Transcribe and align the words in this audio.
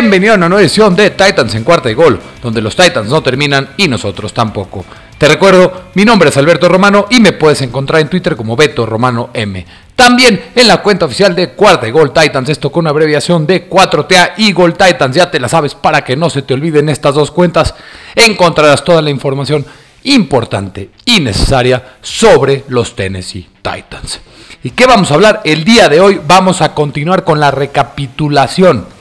Bienvenido 0.00 0.34
a 0.34 0.36
una 0.36 0.48
nueva 0.48 0.62
edición 0.62 0.94
de 0.94 1.10
Titans 1.10 1.56
en 1.56 1.64
cuarta 1.64 1.90
y 1.90 1.94
gol, 1.94 2.20
donde 2.40 2.62
los 2.62 2.76
Titans 2.76 3.10
no 3.10 3.20
terminan 3.20 3.70
y 3.76 3.88
nosotros 3.88 4.32
tampoco. 4.32 4.84
Te 5.18 5.26
recuerdo, 5.26 5.86
mi 5.94 6.04
nombre 6.04 6.28
es 6.28 6.36
Alberto 6.36 6.68
Romano 6.68 7.06
y 7.10 7.18
me 7.18 7.32
puedes 7.32 7.62
encontrar 7.62 8.00
en 8.00 8.08
Twitter 8.08 8.36
como 8.36 8.54
Beto 8.54 8.86
Romano 8.86 9.30
M. 9.34 9.66
También 9.96 10.50
en 10.54 10.68
la 10.68 10.82
cuenta 10.82 11.06
oficial 11.06 11.34
de 11.34 11.50
Cuarta 11.50 11.88
y 11.88 11.90
Gol 11.90 12.12
Titans, 12.12 12.48
esto 12.48 12.70
con 12.70 12.82
una 12.82 12.90
abreviación 12.90 13.44
de 13.44 13.68
4TA 13.68 14.34
y 14.36 14.52
Gol 14.52 14.74
Titans, 14.74 15.16
ya 15.16 15.32
te 15.32 15.40
la 15.40 15.48
sabes 15.48 15.74
para 15.74 16.04
que 16.04 16.14
no 16.14 16.30
se 16.30 16.42
te 16.42 16.54
olviden 16.54 16.88
estas 16.88 17.16
dos 17.16 17.32
cuentas, 17.32 17.74
encontrarás 18.14 18.84
toda 18.84 19.02
la 19.02 19.10
información 19.10 19.66
importante 20.04 20.90
y 21.06 21.18
necesaria 21.18 21.96
sobre 22.02 22.62
los 22.68 22.94
Tennessee 22.94 23.48
Titans. 23.62 24.20
¿Y 24.62 24.70
qué 24.70 24.86
vamos 24.86 25.10
a 25.10 25.14
hablar? 25.14 25.40
El 25.44 25.64
día 25.64 25.88
de 25.88 26.00
hoy 26.00 26.20
vamos 26.24 26.62
a 26.62 26.72
continuar 26.72 27.24
con 27.24 27.40
la 27.40 27.50
recapitulación 27.50 28.96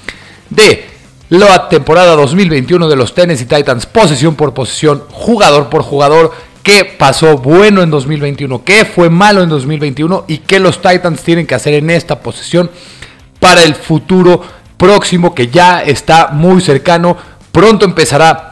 de 0.49 0.96
la 1.29 1.67
temporada 1.67 2.15
2021 2.15 2.87
de 2.87 2.95
los 2.95 3.13
Tennessee 3.13 3.45
Titans, 3.45 3.85
posición 3.85 4.35
por 4.35 4.53
posición, 4.53 5.03
jugador 5.11 5.69
por 5.69 5.81
jugador, 5.83 6.31
qué 6.63 6.85
pasó 6.85 7.37
bueno 7.37 7.81
en 7.81 7.89
2021, 7.89 8.63
qué 8.63 8.85
fue 8.85 9.09
malo 9.09 9.43
en 9.43 9.49
2021 9.49 10.25
y 10.27 10.39
qué 10.39 10.59
los 10.59 10.81
Titans 10.81 11.21
tienen 11.21 11.45
que 11.45 11.55
hacer 11.55 11.73
en 11.73 11.89
esta 11.89 12.19
posición 12.19 12.71
para 13.39 13.63
el 13.63 13.75
futuro 13.75 14.41
próximo 14.77 15.35
que 15.35 15.47
ya 15.47 15.81
está 15.81 16.29
muy 16.31 16.61
cercano. 16.61 17.17
Pronto 17.51 17.85
empezará 17.85 18.49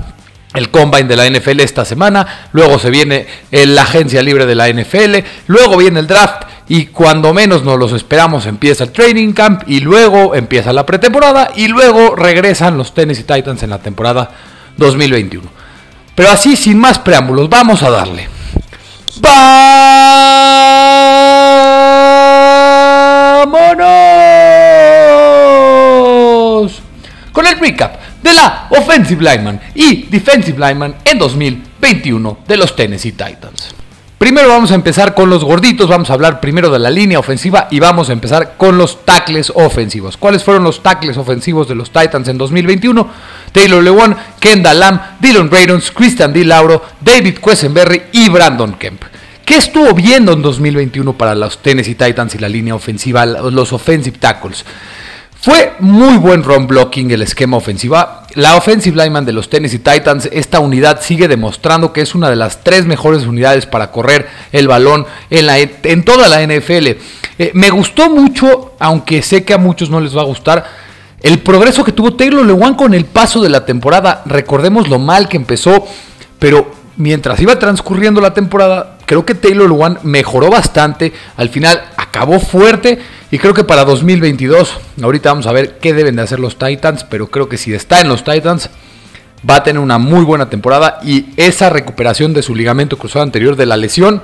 el 0.53 0.69
combine 0.69 1.08
de 1.08 1.16
la 1.16 1.30
NFL 1.30 1.59
esta 1.61 1.86
semana, 1.86 2.49
luego 2.52 2.80
se 2.80 2.89
viene 2.89 3.27
la 3.52 3.83
agencia 3.83 4.21
libre 4.21 4.45
de 4.45 4.55
la 4.55 4.69
NFL, 4.69 5.17
luego 5.47 5.77
viene 5.77 5.99
el 5.99 6.08
draft 6.08 6.44
y 6.67 6.88
cuando 6.88 7.33
menos 7.33 7.63
nos 7.63 7.77
los 7.77 7.91
esperamos 7.94 8.45
empieza 8.47 8.83
el 8.85 8.91
training 8.91 9.33
camp 9.33 9.63
y 9.67 9.80
luego 9.81 10.33
empieza 10.35 10.73
la 10.73 10.85
pretemporada 10.85 11.49
y 11.55 11.67
luego 11.67 12.16
regresan 12.16 12.77
los 12.77 12.94
Tennessee 12.94 13.23
Titans 13.23 13.61
en 13.63 13.69
la 13.69 13.80
temporada 13.80 14.31
2021. 14.77 15.47
Pero 16.16 16.30
así 16.30 16.55
sin 16.55 16.80
más 16.80 16.97
preámbulos, 16.99 17.49
vamos 17.49 17.83
a 17.83 17.89
darle. 17.89 18.30
¡Vámonos! 19.19 19.45
Con 27.31 27.45
el 27.45 27.59
recap 27.59 27.99
de 28.23 28.33
la 28.33 28.67
Offensive 28.71 29.23
Lineman 29.23 29.61
y 29.75 30.03
Defensive 30.03 30.58
Lineman 30.58 30.95
en 31.05 31.19
2021 31.19 32.39
de 32.47 32.58
los 32.58 32.75
Tennessee 32.75 33.11
Titans. 33.11 33.75
Primero 34.17 34.47
vamos 34.47 34.71
a 34.71 34.75
empezar 34.75 35.13
con 35.13 35.30
los 35.30 35.44
gorditos, 35.44 35.89
vamos 35.89 36.09
a 36.09 36.13
hablar 36.13 36.39
primero 36.39 36.69
de 36.69 36.80
la 36.80 36.89
línea 36.89 37.19
ofensiva 37.19 37.67
y 37.69 37.81
vamos 37.81 38.09
a 38.09 38.13
empezar 38.13 38.55
con 38.55 38.77
los 38.77 39.03
tackles 39.03 39.52
ofensivos. 39.53 40.16
¿Cuáles 40.16 40.41
fueron 40.41 40.63
los 40.63 40.81
tackles 40.81 41.17
ofensivos 41.17 41.67
de 41.67 41.75
los 41.75 41.91
Titans 41.91 42.30
en 42.30 42.38
2021? 42.38 43.09
Taylor 43.52 43.83
Lewan, 43.83 44.16
Kendall 44.39 44.80
Lamb, 44.80 45.02
Dylan 45.19 45.52
Raydons, 45.52 45.91
Christian 45.91 46.31
D. 46.31 46.45
Lauro, 46.45 46.81
David 47.02 47.39
Quesenberry 47.39 48.03
y 48.13 48.30
Brandon 48.30 48.73
Kemp. 48.75 49.03
¿Qué 49.43 49.58
estuvo 49.58 49.93
viendo 49.93 50.31
en 50.31 50.41
2021 50.41 51.13
para 51.13 51.36
los 51.36 51.61
Tennessee 51.61 51.95
Titans 51.95 52.36
y 52.36 52.38
la 52.38 52.49
línea 52.49 52.73
ofensiva, 52.73 53.25
los 53.25 53.73
offensive 53.73 54.17
tackles? 54.17 54.63
Fue 55.39 55.73
muy 55.80 56.17
buen 56.17 56.41
run 56.41 56.66
blocking 56.66 57.11
el 57.11 57.21
esquema 57.21 57.58
ofensiva. 57.58 58.24
La 58.36 58.58
offensive 58.58 59.02
lineman 59.02 59.23
de 59.23 59.31
los 59.31 59.50
Tennessee 59.50 59.80
Titans, 59.80 60.27
esta 60.30 60.59
unidad 60.59 61.02
sigue 61.02 61.30
demostrando 61.30 61.93
que 61.93 62.02
es 62.02 62.15
una 62.15 62.30
de 62.30 62.36
las 62.36 62.65
tres 62.65 62.86
mejores 62.86 63.26
unidades 63.26 63.65
para 63.65 63.92
correr 63.92 64.27
el 64.52 64.67
balón 64.67 65.05
en, 65.30 65.45
la, 65.45 65.58
en 65.58 66.04
toda 66.04 66.27
la 66.27 66.45
NFL. 66.45 66.87
Eh, 67.39 67.52
me 67.54 67.70
gustó 67.70 68.09
mucho, 68.09 68.73
aunque 68.77 69.21
sé 69.21 69.45
que 69.45 69.54
a 69.54 69.58
muchos 69.58 69.89
no 69.89 70.02
les 70.02 70.15
va 70.15 70.21
a 70.21 70.26
gustar, 70.26 70.65
el 71.21 71.39
progreso 71.39 71.86
que 71.86 71.93
tuvo 71.93 72.15
Taylor 72.15 72.45
Lewan 72.45 72.76
con 72.76 72.93
el 72.93 73.05
paso 73.05 73.42
de 73.42 73.48
la 73.48 73.65
temporada. 73.65 74.21
Recordemos 74.26 74.89
lo 74.89 74.99
mal 74.99 75.30
que 75.30 75.38
empezó, 75.38 75.88
pero 76.38 76.70
mientras 76.98 77.39
iba 77.39 77.58
transcurriendo 77.58 78.20
la 78.20 78.33
temporada, 78.33 78.98
creo 79.05 79.26
que 79.26 79.36
Taylor 79.36 79.70
Lewan 79.70 79.99
mejoró 80.04 80.49
bastante. 80.49 81.14
Al 81.38 81.48
final 81.48 81.82
acabó 82.15 82.39
fuerte 82.39 82.98
y 83.30 83.37
creo 83.37 83.53
que 83.53 83.65
para 83.65 83.83
2022, 83.83 84.77
ahorita 85.03 85.31
vamos 85.31 85.48
a 85.48 85.52
ver 85.52 85.80
qué 85.80 85.93
deben 85.93 86.15
de 86.15 86.21
hacer 86.21 86.39
los 86.39 86.58
Titans, 86.58 87.03
pero 87.03 87.27
creo 87.27 87.49
que 87.49 87.58
si 87.58 87.73
está 87.73 87.99
en 87.99 88.08
los 88.08 88.23
Titans, 88.23 88.70
va 89.48 89.58
a 89.58 89.64
tener 89.64 89.81
una 89.81 89.98
muy 89.98 90.23
buena 90.23 90.49
temporada 90.49 90.99
y 91.03 91.26
esa 91.36 91.70
recuperación 91.70 92.33
de 92.33 92.42
su 92.42 92.55
ligamento 92.55 92.98
cruzado 92.98 93.23
anterior 93.23 93.58
de 93.58 93.65
la 93.65 93.76
lesión 93.76 94.21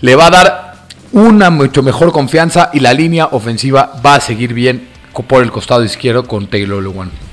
le 0.00 0.14
va 0.14 0.26
a 0.26 0.30
dar 0.30 0.74
una 1.10 1.50
mucho 1.50 1.82
mejor 1.82 2.12
confianza 2.12 2.70
y 2.72 2.78
la 2.78 2.94
línea 2.94 3.26
ofensiva 3.32 4.00
va 4.04 4.14
a 4.14 4.20
seguir 4.20 4.54
bien 4.54 4.86
por 5.26 5.42
el 5.42 5.50
costado 5.50 5.82
izquierdo 5.84 6.28
con 6.28 6.46
Taylor 6.46 6.80
Lewan. 6.80 7.31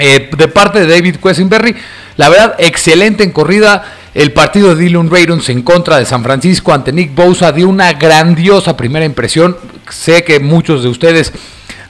Eh, 0.00 0.30
de 0.36 0.48
parte 0.48 0.80
de 0.80 0.86
David 0.86 1.16
Quesenberry, 1.16 1.76
la 2.16 2.28
verdad, 2.28 2.54
excelente 2.58 3.22
en 3.22 3.32
corrida. 3.32 3.96
El 4.14 4.32
partido 4.32 4.74
de 4.74 4.82
Dylan 4.82 5.08
Raidons 5.08 5.48
en 5.50 5.62
contra 5.62 5.98
de 5.98 6.04
San 6.04 6.24
Francisco 6.24 6.72
ante 6.72 6.92
Nick 6.92 7.14
Bosa 7.14 7.52
dio 7.52 7.68
una 7.68 7.92
grandiosa 7.92 8.76
primera 8.76 9.04
impresión. 9.04 9.56
Sé 9.88 10.24
que 10.24 10.40
muchos 10.40 10.82
de 10.82 10.88
ustedes 10.88 11.32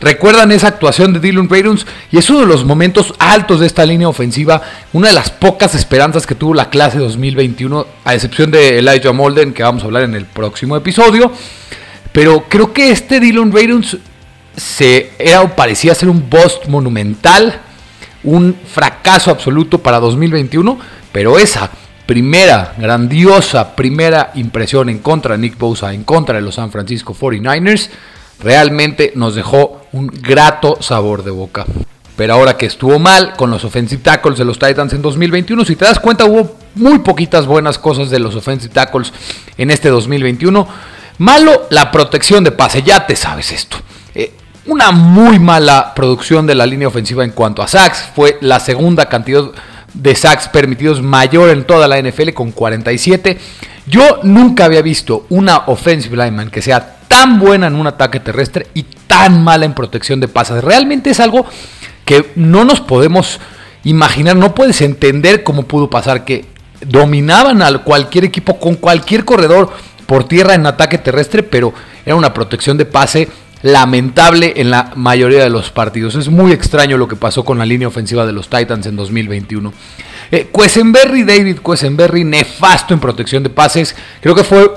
recuerdan 0.01 0.53
esa 0.53 0.69
actuación 0.69 1.13
de 1.13 1.21
Dylan 1.21 1.49
Raidons 1.49 1.87
y 2.11 2.19
es 2.19 2.29
uno 2.29 2.41
de 2.41 2.47
los 2.47 2.65
momentos 2.65 3.15
altos 3.19 3.61
de 3.61 3.67
esta 3.67 3.87
línea 3.87 4.09
ofensiva, 4.09 4.61
una 4.93 5.09
de 5.09 5.15
las 5.15 5.31
pocas 5.31 5.75
esperanzas 5.75 6.27
que 6.27 6.35
tuvo 6.35 6.53
la 6.53 6.69
clase 6.69 6.99
2021, 6.99 7.87
a 8.05 8.15
excepción 8.15 8.51
de 8.51 8.79
Elijah 8.79 9.13
Molden, 9.13 9.55
que 9.55 9.63
vamos 9.63 9.83
a 9.83 9.87
hablar 9.87 10.03
en 10.03 10.15
el 10.15 10.27
próximo 10.27 10.77
episodio. 10.77 11.33
Pero 12.13 12.45
creo 12.49 12.73
que 12.73 12.91
este 12.91 13.21
Dylan 13.21 13.53
Raidons 13.53 13.97
se 14.57 15.13
era 15.19 15.43
o 15.43 15.55
parecía 15.57 15.95
ser 15.95 16.09
un 16.09 16.29
bust 16.29 16.67
monumental, 16.67 17.61
un 18.25 18.55
fracaso 18.55 19.31
absoluto 19.31 19.79
para 19.79 20.01
2021, 20.01 20.79
pero 21.13 21.39
esa 21.39 21.71
primera, 22.07 22.75
grandiosa 22.77 23.77
primera 23.77 24.33
impresión 24.35 24.89
en 24.89 24.99
contra 24.99 25.37
de 25.37 25.43
Nick 25.43 25.59
Bosa, 25.59 25.95
en 25.95 26.05
contra 26.05 26.37
de 26.37 26.43
los 26.43 26.57
San 26.57 26.71
Francisco 26.71 27.15
49ers, 27.15 27.89
realmente 28.41 29.13
nos 29.15 29.35
dejó 29.35 29.83
un 29.93 30.09
grato 30.09 30.79
sabor 30.81 31.23
de 31.23 31.31
boca. 31.31 31.65
Pero 32.17 32.35
ahora 32.35 32.57
que 32.57 32.67
estuvo 32.67 32.99
mal 32.99 33.35
con 33.37 33.51
los 33.51 33.65
offensive 33.65 34.03
tackles 34.03 34.39
de 34.39 34.45
los 34.45 34.59
Titans 34.59 34.93
en 34.93 35.03
2021, 35.03 35.65
si 35.65 35.77
te 35.77 35.85
das 35.85 36.01
cuenta 36.01 36.27
hubo 36.27 36.57
muy 36.75 36.99
poquitas 36.99 37.47
buenas 37.47 37.79
cosas 37.79 38.11
de 38.11 38.19
los 38.19 38.35
offensive 38.35 38.75
tackles 38.75 39.13
en 39.57 39.71
este 39.71 39.89
2021. 39.89 40.69
Malo 41.19 41.67
la 41.71 41.91
protección 41.91 42.45
de 42.45 42.53
pase, 42.53 42.83
ya 42.83 43.07
te 43.07 43.17
sabes 43.17 43.53
esto. 43.53 43.77
Una 44.67 44.91
muy 44.93 45.39
mala 45.39 45.95
producción 45.95 46.47
de 46.47 46.55
la 46.55 46.67
línea 46.67 46.89
ofensiva 46.89 47.25
en 47.25 47.31
cuanto 47.31 47.63
a 47.63 47.69
sacks. 47.69 48.11
Fue 48.15 48.37
la 48.43 48.61
segunda 48.61 49.07
cantidad 49.07 49.45
de 49.95 50.15
sacks 50.15 50.49
permitidos 50.49 51.01
mayor 51.01 51.49
en 51.51 51.65
toda 51.65 51.89
la 51.89 52.01
NFL 52.01 52.31
con 52.35 52.53
47. 52.53 53.39
Yo 53.87 54.21
nunca 54.23 54.67
había 54.67 54.83
visto 54.83 55.27
una 55.31 55.65
offensive 55.67 56.17
lineman 56.17 56.51
que 56.51 56.61
sea 56.61 56.99
tan 57.09 57.39
buena 57.39 57.69
en 57.69 57.75
un 57.75 57.87
ataque 57.87 58.21
terrestre 58.21 58.67
y 58.75 58.83
tan 59.07 59.43
mala 59.43 59.65
en 59.65 59.75
protección 59.75 60.21
de 60.21 60.29
pasas. 60.29 60.63
Realmente 60.63 61.11
es 61.11 61.21
algo 61.21 61.47
que 62.05 62.31
no 62.37 62.65
nos 62.65 62.81
podemos 62.81 63.41
imaginar, 63.83 64.37
no 64.37 64.55
puedes 64.55 64.83
entender 64.83 65.43
cómo 65.43 65.63
pudo 65.63 65.89
pasar 65.89 66.25
que 66.25 66.45
dominaban 66.87 67.63
a 67.63 67.79
cualquier 67.79 68.25
equipo 68.25 68.61
con 68.61 68.75
cualquier 68.75 69.25
corredor 69.25 69.73
por 70.07 70.25
tierra 70.25 70.55
en 70.55 70.67
ataque 70.67 70.99
terrestre, 70.99 71.43
pero 71.43 71.73
era 72.05 72.15
una 72.15 72.35
protección 72.35 72.77
de 72.77 72.85
pase 72.85 73.29
lamentable 73.63 74.55
en 74.57 74.71
la 74.71 74.93
mayoría 74.97 75.43
de 75.43 75.51
los 75.51 75.71
partidos. 75.71 76.15
Es 76.15 76.29
muy 76.29 76.53
extraño 76.53 76.97
lo 76.97 77.09
que 77.09 77.17
pasó 77.17 77.45
con 77.45 77.59
la 77.59 77.67
línea 77.67 77.89
ofensiva 77.89 78.27
de 78.27 78.33
los 78.33 78.49
Titans 78.49 78.87
en 78.87 78.97
2021. 78.97 79.73
Eh, 80.33 80.51
David 80.53 81.59
Quesenberry, 81.59 82.25
nefasto 82.25 82.95
en 82.95 83.01
protección 83.01 83.43
de 83.43 83.51
pases. 83.51 83.97
Creo 84.21 84.35
que 84.35 84.45
fue 84.45 84.71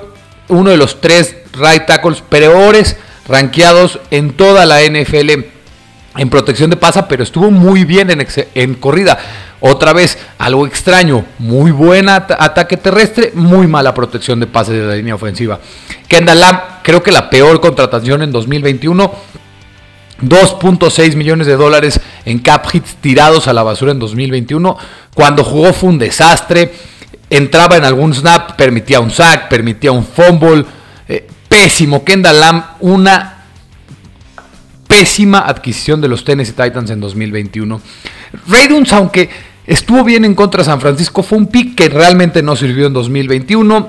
uno 0.48 0.70
de 0.70 0.76
los 0.76 1.00
tres 1.00 1.36
right 1.54 1.86
tackles 1.86 2.20
peores 2.20 2.96
rankeados 3.26 4.00
en 4.10 4.32
toda 4.32 4.66
la 4.66 4.82
NFL 4.82 5.54
en 6.16 6.30
protección 6.30 6.70
de 6.70 6.76
pasa, 6.76 7.08
pero 7.08 7.22
estuvo 7.22 7.50
muy 7.50 7.84
bien 7.84 8.10
en, 8.10 8.26
en 8.54 8.74
corrida. 8.74 9.18
Otra 9.60 9.92
vez, 9.92 10.18
algo 10.38 10.66
extraño, 10.66 11.24
muy 11.38 11.70
buen 11.70 12.08
ataque 12.08 12.76
terrestre, 12.76 13.32
muy 13.34 13.66
mala 13.66 13.94
protección 13.94 14.38
de 14.38 14.46
pases 14.46 14.74
de 14.74 14.82
la 14.86 14.94
línea 14.94 15.14
ofensiva. 15.14 15.58
Kendall 16.06 16.40
Lamb, 16.40 16.60
creo 16.84 17.02
que 17.02 17.10
la 17.10 17.30
peor 17.30 17.60
contratación 17.60 18.22
en 18.22 18.30
2021. 18.30 19.12
2.6 20.22 21.16
millones 21.16 21.48
de 21.48 21.56
dólares 21.56 22.00
en 22.24 22.38
cap 22.38 22.66
hits 22.72 22.96
tirados 23.00 23.48
a 23.48 23.52
la 23.52 23.64
basura 23.64 23.90
en 23.90 23.98
2021. 23.98 24.76
Cuando 25.12 25.42
jugó 25.42 25.72
fue 25.72 25.88
un 25.88 25.98
desastre. 25.98 26.72
Entraba 27.28 27.76
en 27.76 27.84
algún 27.84 28.14
snap, 28.14 28.52
permitía 28.52 29.00
un 29.00 29.10
sack, 29.10 29.48
permitía 29.48 29.90
un 29.90 30.04
fumble. 30.04 30.64
Eh, 31.08 31.26
pésimo. 31.48 32.04
Kendall 32.04 32.38
Lamb, 32.38 32.64
una 32.80 33.44
pésima 34.86 35.40
adquisición 35.40 36.00
de 36.00 36.08
los 36.08 36.22
Tennessee 36.22 36.52
Titans 36.52 36.90
en 36.90 37.00
2021. 37.00 37.80
Ravens, 38.46 38.92
aunque 38.92 39.28
Estuvo 39.66 40.04
bien 40.04 40.26
en 40.26 40.34
contra 40.34 40.58
de 40.58 40.66
San 40.66 40.80
Francisco, 40.80 41.22
fue 41.22 41.38
un 41.38 41.46
pick 41.46 41.74
que 41.74 41.88
realmente 41.88 42.42
no 42.42 42.54
sirvió 42.54 42.86
en 42.86 42.92
2021. 42.92 43.88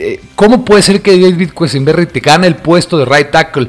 Eh, 0.00 0.18
¿Cómo 0.34 0.64
puede 0.64 0.82
ser 0.82 1.02
que 1.02 1.18
David 1.18 1.50
Quesenberry 1.50 2.06
te 2.06 2.20
gane 2.20 2.46
el 2.46 2.56
puesto 2.56 2.96
de 2.96 3.04
right 3.04 3.30
tackle? 3.30 3.68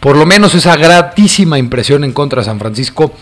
Por 0.00 0.16
lo 0.16 0.26
menos 0.26 0.54
esa 0.54 0.76
gratísima 0.76 1.56
impresión 1.56 2.02
en 2.02 2.12
contra 2.12 2.40
de 2.40 2.46
San 2.46 2.58
Francisco 2.58 3.12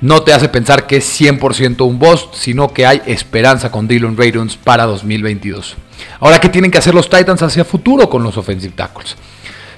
no 0.00 0.22
te 0.22 0.32
hace 0.32 0.48
pensar 0.48 0.86
que 0.86 0.96
es 0.96 1.20
100% 1.20 1.86
un 1.86 1.98
boss, 1.98 2.30
sino 2.32 2.72
que 2.72 2.86
hay 2.86 3.02
esperanza 3.06 3.70
con 3.70 3.86
Dylan 3.86 4.16
Radions 4.16 4.56
para 4.56 4.86
2022. 4.86 5.76
Ahora, 6.20 6.40
¿qué 6.40 6.48
tienen 6.48 6.70
que 6.70 6.78
hacer 6.78 6.94
los 6.94 7.08
Titans 7.08 7.42
hacia 7.42 7.64
futuro 7.64 8.08
con 8.08 8.22
los 8.22 8.36
offensive 8.36 8.74
tackles? 8.74 9.16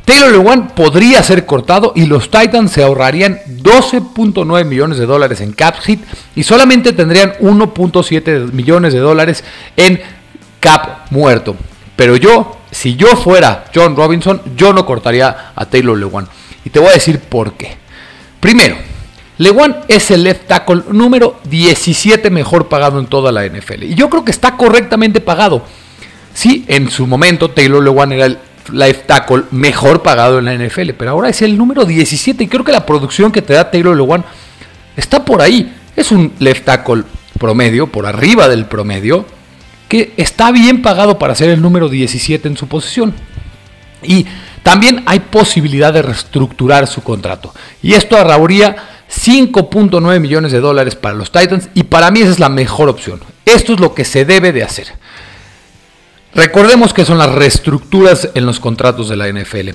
Taylor 0.05 0.31
Lewan 0.31 0.69
podría 0.69 1.23
ser 1.23 1.45
cortado 1.45 1.93
y 1.95 2.07
los 2.07 2.31
Titans 2.31 2.73
se 2.73 2.83
ahorrarían 2.83 3.41
12.9 3.63 4.65
millones 4.65 4.99
de 4.99 5.07
dólares 5.07 5.41
en 5.41 5.53
cap 5.53 5.77
hit 5.81 6.01
y 6.35 6.45
solamente 6.45 6.93
tendrían 6.93 7.35
1.7 7.41 8.53
millones 8.53 8.93
de 8.93 9.01
dólares 9.01 9.45
en 9.77 10.01
cap 10.61 11.11
muerto. 11.11 11.57
Pero 11.99 12.15
yo, 12.15 12.57
si 12.71 12.95
yo 12.95 13.17
fuera 13.17 13.65
John 13.75 13.97
Robinson, 13.97 14.41
yo 14.55 14.73
no 14.73 14.87
cortaría 14.87 15.51
a 15.53 15.67
Taylor 15.67 15.99
Lewan. 15.99 16.29
Y 16.65 16.71
te 16.71 16.79
voy 16.79 16.91
a 16.91 16.93
decir 16.93 17.19
por 17.19 17.55
qué. 17.55 17.77
Primero, 18.39 18.77
Lewan 19.39 19.79
es 19.89 20.13
el 20.13 20.23
left 20.23 20.47
tackle 20.47 20.85
número 20.93 21.41
17 21.51 22.31
mejor 22.31 22.69
pagado 22.69 23.01
en 23.01 23.07
toda 23.07 23.33
la 23.33 23.45
NFL. 23.45 23.83
Y 23.83 23.95
yo 23.97 24.09
creo 24.09 24.25
que 24.25 24.31
está 24.31 24.57
correctamente 24.57 25.21
pagado. 25.21 25.65
Sí, 26.33 26.65
en 26.69 26.89
su 26.89 27.05
momento 27.09 27.51
Taylor 27.51 27.83
Lewan 27.83 28.13
era 28.13 28.27
el 28.27 28.39
left 28.73 29.09
tackle 29.09 29.47
mejor 29.51 30.01
pagado 30.01 30.39
en 30.39 30.45
la 30.45 30.55
NFL, 30.55 30.91
pero 30.97 31.11
ahora 31.11 31.31
es 31.31 31.43
el 31.43 31.59
número 31.59 31.85
17 31.85 32.45
y 32.45 32.47
creo 32.47 32.63
que 32.63 32.71
la 32.71 32.87
producción 32.87 33.33
que 33.33 33.43
te 33.43 33.55
da 33.55 33.73
Taylor 33.73 33.97
Lewan 33.97 34.25
está 34.97 35.25
por 35.25 35.43
ahí. 35.43 35.75
Es 35.97 36.13
un 36.13 36.33
left 36.39 36.65
tackle 36.65 37.03
promedio, 37.41 37.89
por 37.89 38.07
arriba 38.07 38.47
del 38.47 38.67
promedio, 38.67 39.27
que 39.89 40.13
está 40.17 40.53
bien 40.53 40.83
pagado 40.83 41.19
para 41.19 41.35
ser 41.35 41.51
el 41.51 41.63
número 41.63 41.89
17 41.89 42.47
en 42.49 42.57
su 42.57 42.69
posición. 42.69 43.15
Y 44.03 44.27
también 44.63 45.03
hay 45.07 45.21
posibilidad 45.21 45.93
de 45.93 46.03
reestructurar 46.03 46.87
su 46.87 47.03
contrato. 47.03 47.55
Y 47.83 47.95
esto 47.95 48.17
ahorraría 48.17 48.77
5.9 49.11 50.21
millones 50.21 50.53
de 50.53 50.61
dólares 50.61 50.95
para 50.95 51.15
los 51.15 51.33
Titans 51.33 51.71
y 51.75 51.85
para 51.85 52.11
mí 52.11 52.21
esa 52.21 52.31
es 52.31 52.39
la 52.39 52.51
mejor 52.51 52.89
opción. 52.89 53.21
Esto 53.45 53.73
es 53.73 53.81
lo 53.81 53.95
que 53.95 54.05
se 54.05 54.25
debe 54.25 54.53
de 54.53 54.63
hacer. 54.63 54.89
Recordemos 56.35 56.93
que 56.93 57.07
son 57.07 57.19
las 57.19 57.33
reestructuras 57.33 58.29
en 58.35 58.45
los 58.45 58.61
contratos 58.61 59.09
de 59.09 59.17
la 59.17 59.29
NFL. 59.29 59.71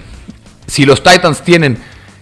Si 0.68 0.86
los 0.86 1.02
Titans 1.02 1.42
tienen 1.42 1.80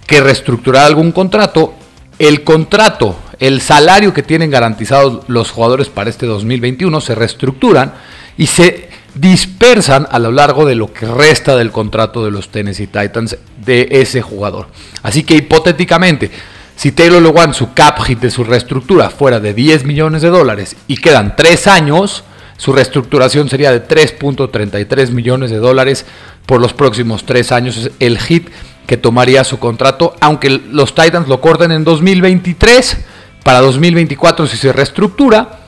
que 0.07 0.21
reestructurar 0.21 0.85
algún 0.85 1.11
contrato, 1.11 1.75
el 2.17 2.43
contrato, 2.43 3.19
el 3.41 3.59
salario 3.59 4.13
que 4.13 4.21
tienen 4.21 4.51
garantizados 4.51 5.23
los 5.27 5.49
jugadores 5.49 5.89
para 5.89 6.11
este 6.11 6.27
2021 6.27 7.01
se 7.01 7.15
reestructuran 7.15 7.93
y 8.37 8.45
se 8.45 8.87
dispersan 9.15 10.07
a 10.11 10.19
lo 10.19 10.31
largo 10.31 10.65
de 10.65 10.75
lo 10.75 10.93
que 10.93 11.07
resta 11.07 11.55
del 11.55 11.71
contrato 11.71 12.23
de 12.23 12.29
los 12.29 12.49
Tennessee 12.49 12.85
Titans 12.85 13.37
de 13.65 13.87
ese 13.89 14.21
jugador. 14.21 14.67
Así 15.01 15.23
que 15.23 15.35
hipotéticamente, 15.35 16.29
si 16.75 16.91
Taylor 16.91 17.19
Lewan 17.19 17.55
su 17.55 17.73
cap 17.73 17.99
hit 18.03 18.19
de 18.19 18.29
su 18.29 18.43
reestructura 18.43 19.09
fuera 19.09 19.39
de 19.39 19.55
10 19.55 19.85
millones 19.85 20.21
de 20.21 20.29
dólares 20.29 20.75
y 20.87 20.97
quedan 20.97 21.35
3 21.35 21.65
años, 21.65 22.23
su 22.57 22.73
reestructuración 22.73 23.49
sería 23.49 23.71
de 23.71 23.83
3.33 23.83 25.09
millones 25.09 25.49
de 25.49 25.57
dólares 25.57 26.05
por 26.45 26.61
los 26.61 26.73
próximos 26.73 27.25
tres 27.25 27.51
años. 27.51 27.75
Es 27.75 27.91
el 27.99 28.19
hit 28.19 28.49
que 28.85 28.97
tomaría 28.97 29.43
su 29.43 29.57
contrato, 29.57 30.15
aunque 30.21 30.61
los 30.69 30.93
Titans 30.93 31.27
lo 31.27 31.41
corten 31.41 31.71
en 31.71 31.83
2023. 31.83 32.97
Para 33.43 33.61
2024, 33.61 34.47
si 34.47 34.57
se 34.57 34.71
reestructura, 34.71 35.61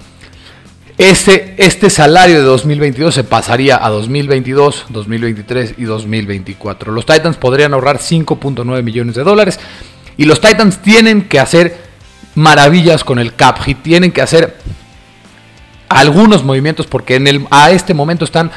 este, 0.98 1.56
este 1.58 1.90
salario 1.90 2.38
de 2.38 2.44
2022 2.44 3.16
se 3.16 3.24
pasaría 3.24 3.84
a 3.84 3.90
2022, 3.90 4.86
2023 4.90 5.75
y 5.78 5.84
2024. 5.86 6.92
Los 6.92 7.06
Titans 7.06 7.38
podrían 7.38 7.74
ahorrar 7.74 7.98
5.9 7.98 8.84
millones 8.84 9.16
de 9.16 9.24
dólares 9.24 9.60
y 10.18 10.25
los 10.25 10.40
Titans 10.40 10.84
tienen 10.84 11.28
que 11.28 11.40
hacer 11.40 11.78
maravillas 12.36 13.04
con 13.04 13.18
el 13.18 13.36
cap 13.36 13.60
hit, 13.64 13.81
tienen 13.81 14.12
que 14.12 14.22
hacer 14.22 14.58
algunos 15.90 16.44
movimientos 16.44 16.86
porque 16.86 17.16
en 17.16 17.28
el, 17.28 17.48
a 17.50 17.72
este 17.72 17.94
momento 17.94 18.25
están 18.25 18.52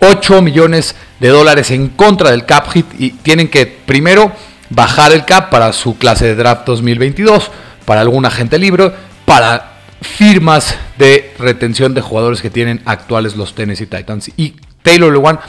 8 0.00 0.40
millones 0.40 0.94
de 1.20 1.28
dólares 1.28 1.70
en 1.72 1.88
contra 1.88 2.30
del 2.30 2.46
cap 2.46 2.70
hit 2.70 2.86
y 2.98 3.10
tienen 3.10 3.48
que 3.48 3.66
primero 3.66 4.32
bajar 4.70 5.12
el 5.12 5.24
cap 5.24 5.50
para 5.50 5.72
su 5.72 5.96
clase 5.98 6.26
de 6.26 6.34
draft 6.34 6.66
2022, 6.66 7.50
para 7.92 8.00
algún 8.00 8.24
agente 8.24 8.58
libre, 8.58 8.90
para 9.26 9.82
firmas 10.00 10.74
de 10.96 11.34
retención 11.38 11.92
de 11.92 12.00
jugadores 12.00 12.40
que 12.40 12.48
tienen 12.48 12.80
actuales 12.86 13.36
los 13.36 13.54
Tennessee 13.54 13.84
Titans 13.84 14.30
y 14.38 14.54
Taylor 14.82 15.12
Lewan 15.12 15.40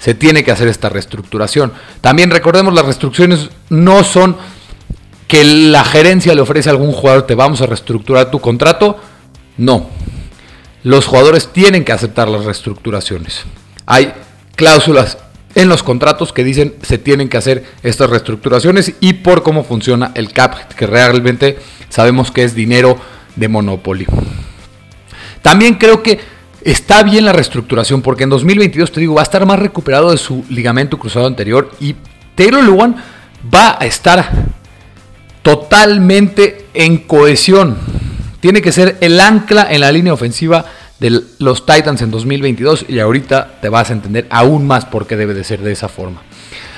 se 0.00 0.14
tiene 0.14 0.42
que 0.42 0.50
hacer 0.50 0.66
esta 0.66 0.88
reestructuración. 0.88 1.72
También 2.00 2.32
recordemos 2.32 2.74
las 2.74 2.84
reestrucciones 2.84 3.48
no 3.70 4.02
son 4.02 4.36
que 5.28 5.44
la 5.44 5.84
gerencia 5.84 6.34
le 6.34 6.40
ofrece 6.40 6.68
a 6.68 6.72
algún 6.72 6.90
jugador 6.90 7.28
te 7.28 7.36
vamos 7.36 7.60
a 7.60 7.66
reestructurar 7.66 8.28
tu 8.28 8.40
contrato. 8.40 8.98
No, 9.56 9.88
los 10.82 11.06
jugadores 11.06 11.52
tienen 11.52 11.84
que 11.84 11.92
aceptar 11.92 12.26
las 12.26 12.44
reestructuraciones. 12.44 13.42
Hay 13.86 14.12
cláusulas 14.56 15.18
en 15.54 15.68
los 15.68 15.82
contratos 15.82 16.32
que 16.32 16.44
dicen 16.44 16.74
se 16.82 16.98
tienen 16.98 17.28
que 17.28 17.36
hacer 17.36 17.64
estas 17.82 18.10
reestructuraciones 18.10 18.94
y 19.00 19.14
por 19.14 19.42
cómo 19.42 19.64
funciona 19.64 20.12
el 20.14 20.32
cap, 20.32 20.74
que 20.74 20.86
realmente 20.86 21.58
sabemos 21.88 22.30
que 22.30 22.44
es 22.44 22.54
dinero 22.54 22.98
de 23.36 23.48
Monopoly. 23.48 24.06
También 25.42 25.74
creo 25.74 26.02
que 26.02 26.20
está 26.62 27.02
bien 27.02 27.24
la 27.24 27.32
reestructuración 27.32 28.02
porque 28.02 28.24
en 28.24 28.30
2022 28.30 28.92
te 28.92 29.00
digo 29.00 29.14
va 29.14 29.20
a 29.20 29.24
estar 29.24 29.44
más 29.46 29.58
recuperado 29.58 30.10
de 30.10 30.16
su 30.16 30.44
ligamento 30.48 30.98
cruzado 30.98 31.26
anterior 31.26 31.70
y 31.80 31.94
Taylor 32.34 32.64
Lewan 32.64 32.96
va 33.54 33.76
a 33.78 33.84
estar 33.84 34.30
totalmente 35.42 36.66
en 36.72 36.98
cohesión 36.98 37.76
tiene 38.44 38.60
que 38.60 38.72
ser 38.72 38.98
el 39.00 39.18
ancla 39.20 39.68
en 39.70 39.80
la 39.80 39.90
línea 39.90 40.12
ofensiva 40.12 40.66
de 41.00 41.22
los 41.38 41.66
Titans 41.66 42.02
en 42.02 42.10
2022 42.10 42.86
y 42.88 42.98
ahorita 42.98 43.58
te 43.60 43.68
vas 43.68 43.90
a 43.90 43.92
entender 43.92 44.26
aún 44.30 44.66
más 44.66 44.84
por 44.84 45.06
qué 45.06 45.16
debe 45.16 45.34
de 45.34 45.44
ser 45.44 45.60
de 45.60 45.72
esa 45.72 45.88
forma. 45.88 46.22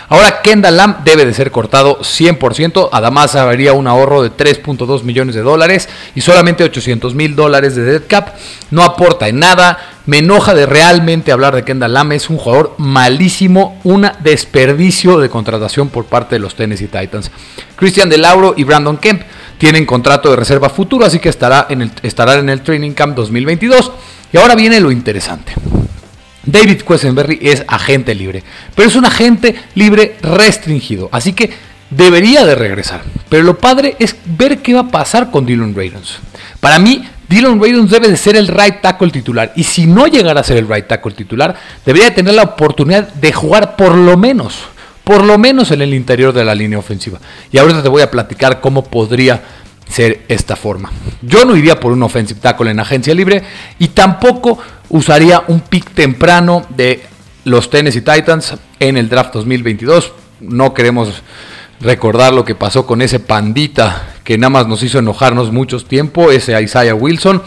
Ahora 0.09 0.41
Kendall 0.41 0.77
Lamb 0.77 1.05
debe 1.05 1.25
de 1.25 1.35
ser 1.35 1.51
cortado 1.51 1.99
100%, 1.99 2.91
además 2.93 3.35
habría 3.35 3.73
un 3.73 3.89
ahorro 3.89 4.23
de 4.23 4.31
3.2 4.31 5.03
millones 5.03 5.35
de 5.35 5.43
dólares 5.43 5.89
y 6.15 6.21
solamente 6.21 6.63
800 6.63 7.15
mil 7.15 7.35
dólares 7.35 7.75
de 7.75 7.83
dead 7.83 8.03
cap, 8.07 8.35
no 8.71 8.85
aporta 8.85 9.27
en 9.27 9.41
nada, 9.41 9.96
me 10.07 10.19
enoja 10.19 10.55
de 10.55 10.67
realmente 10.67 11.33
hablar 11.33 11.55
de 11.55 11.65
Kendall 11.65 11.93
Lamb, 11.93 12.13
es 12.13 12.31
un 12.31 12.39
jugador 12.39 12.75
malísimo, 12.79 13.79
un 13.85 14.09
desperdicio 14.21 15.19
de 15.19 15.29
contratación 15.29 15.89
por 15.89 16.07
parte 16.07 16.37
de 16.37 16.39
los 16.39 16.55
Tennessee 16.55 16.87
Titans. 16.87 17.31
Christian 17.75 18.09
De 18.09 18.17
Lauro 18.17 18.55
y 18.57 18.65
Brandon 18.65 18.99
Kemp 18.99 19.23
tienen 19.59 19.85
contrato 19.85 20.31
de 20.31 20.37
reserva 20.37 20.71
futuro, 20.71 21.05
así 21.05 21.19
que 21.19 21.29
estará 21.29 21.67
en 21.69 21.83
el, 21.83 21.91
estarán 22.03 22.39
en 22.39 22.49
el 22.51 22.63
Training 22.63 22.93
Camp 22.93 23.17
2022. 23.17 23.93
Y 24.33 24.37
ahora 24.37 24.55
viene 24.55 24.81
lo 24.81 24.91
interesante. 24.91 25.55
David 26.45 26.83
Quesenberry 26.83 27.41
es 27.43 27.65
agente 27.67 28.15
libre, 28.15 28.45
pero 28.75 28.89
es 28.89 28.95
un 28.95 29.05
agente 29.05 29.57
libre 29.75 30.17
restringido, 30.23 31.09
así 31.11 31.33
que 31.33 31.51
debería 31.91 32.45
de 32.45 32.55
regresar. 32.55 33.03
Pero 33.29 33.43
lo 33.43 33.59
padre 33.59 33.97
es 33.99 34.15
ver 34.25 34.59
qué 34.59 34.75
va 34.75 34.81
a 34.81 34.89
pasar 34.89 35.33
con 35.33 35.45
Dylan 35.45 35.75
Radons. 35.75 36.19
Para 36.61 36.79
mí, 36.79 37.05
Dylan 37.29 37.61
Radons 37.61 37.91
debe 37.91 38.09
de 38.09 38.17
ser 38.17 38.37
el 38.37 38.49
right 38.49 38.81
tackle 38.81 39.11
titular, 39.11 39.53
y 39.57 39.65
si 39.65 39.87
no 39.87 40.07
llegara 40.07 40.41
a 40.41 40.45
ser 40.45 40.57
el 40.57 40.69
right 40.69 40.87
tackle 40.87 41.13
titular, 41.13 41.57
debería 41.85 42.15
tener 42.15 42.35
la 42.35 42.43
oportunidad 42.43 43.13
de 43.15 43.33
jugar 43.33 43.77
por 43.77 43.95
lo 43.95 44.17
menos 44.17 44.69
por 45.07 45.23
lo 45.23 45.39
menos 45.39 45.71
en 45.71 45.83
el 45.83 45.95
interior 45.95 46.33
de 46.33 46.45
la 46.45 46.53
línea 46.53 46.81
ofensiva. 46.81 47.21
Y 47.53 47.59
ahorita 47.59 47.81
te 47.81 47.89
voy 47.89 48.03
a 48.03 48.11
platicar 48.11 48.61
cómo 48.61 48.83
podría 48.83 49.41
ser 49.89 50.25
esta 50.27 50.57
forma. 50.57 50.91
Yo 51.23 51.45
no 51.45 51.55
iría 51.55 51.79
por 51.79 51.93
un 51.93 52.03
offensive 52.03 52.41
tackle 52.41 52.73
en 52.73 52.81
agencia 52.81 53.15
libre 53.15 53.45
y 53.79 53.87
tampoco 53.87 54.59
usaría 54.89 55.45
un 55.47 55.61
pick 55.61 55.91
temprano 55.91 56.67
de 56.71 57.05
los 57.45 57.71
Tennessee 57.71 58.01
Titans 58.01 58.55
en 58.81 58.97
el 58.97 59.09
draft 59.09 59.33
2022. 59.35 60.13
No 60.41 60.75
queremos 60.75 61.23
recordar 61.79 62.33
lo 62.33 62.45
que 62.45 62.57
pasó 62.57 62.85
con 62.85 63.01
ese 63.01 63.21
pandita 63.21 64.16
que 64.27 64.37
nada 64.37 64.51
más 64.51 64.67
nos 64.67 64.83
hizo 64.83 64.99
enojarnos 64.99 65.53
mucho 65.53 65.79
tiempo, 65.79 66.33
ese 66.33 66.61
Isaiah 66.61 66.97
Wilson. 66.97 67.41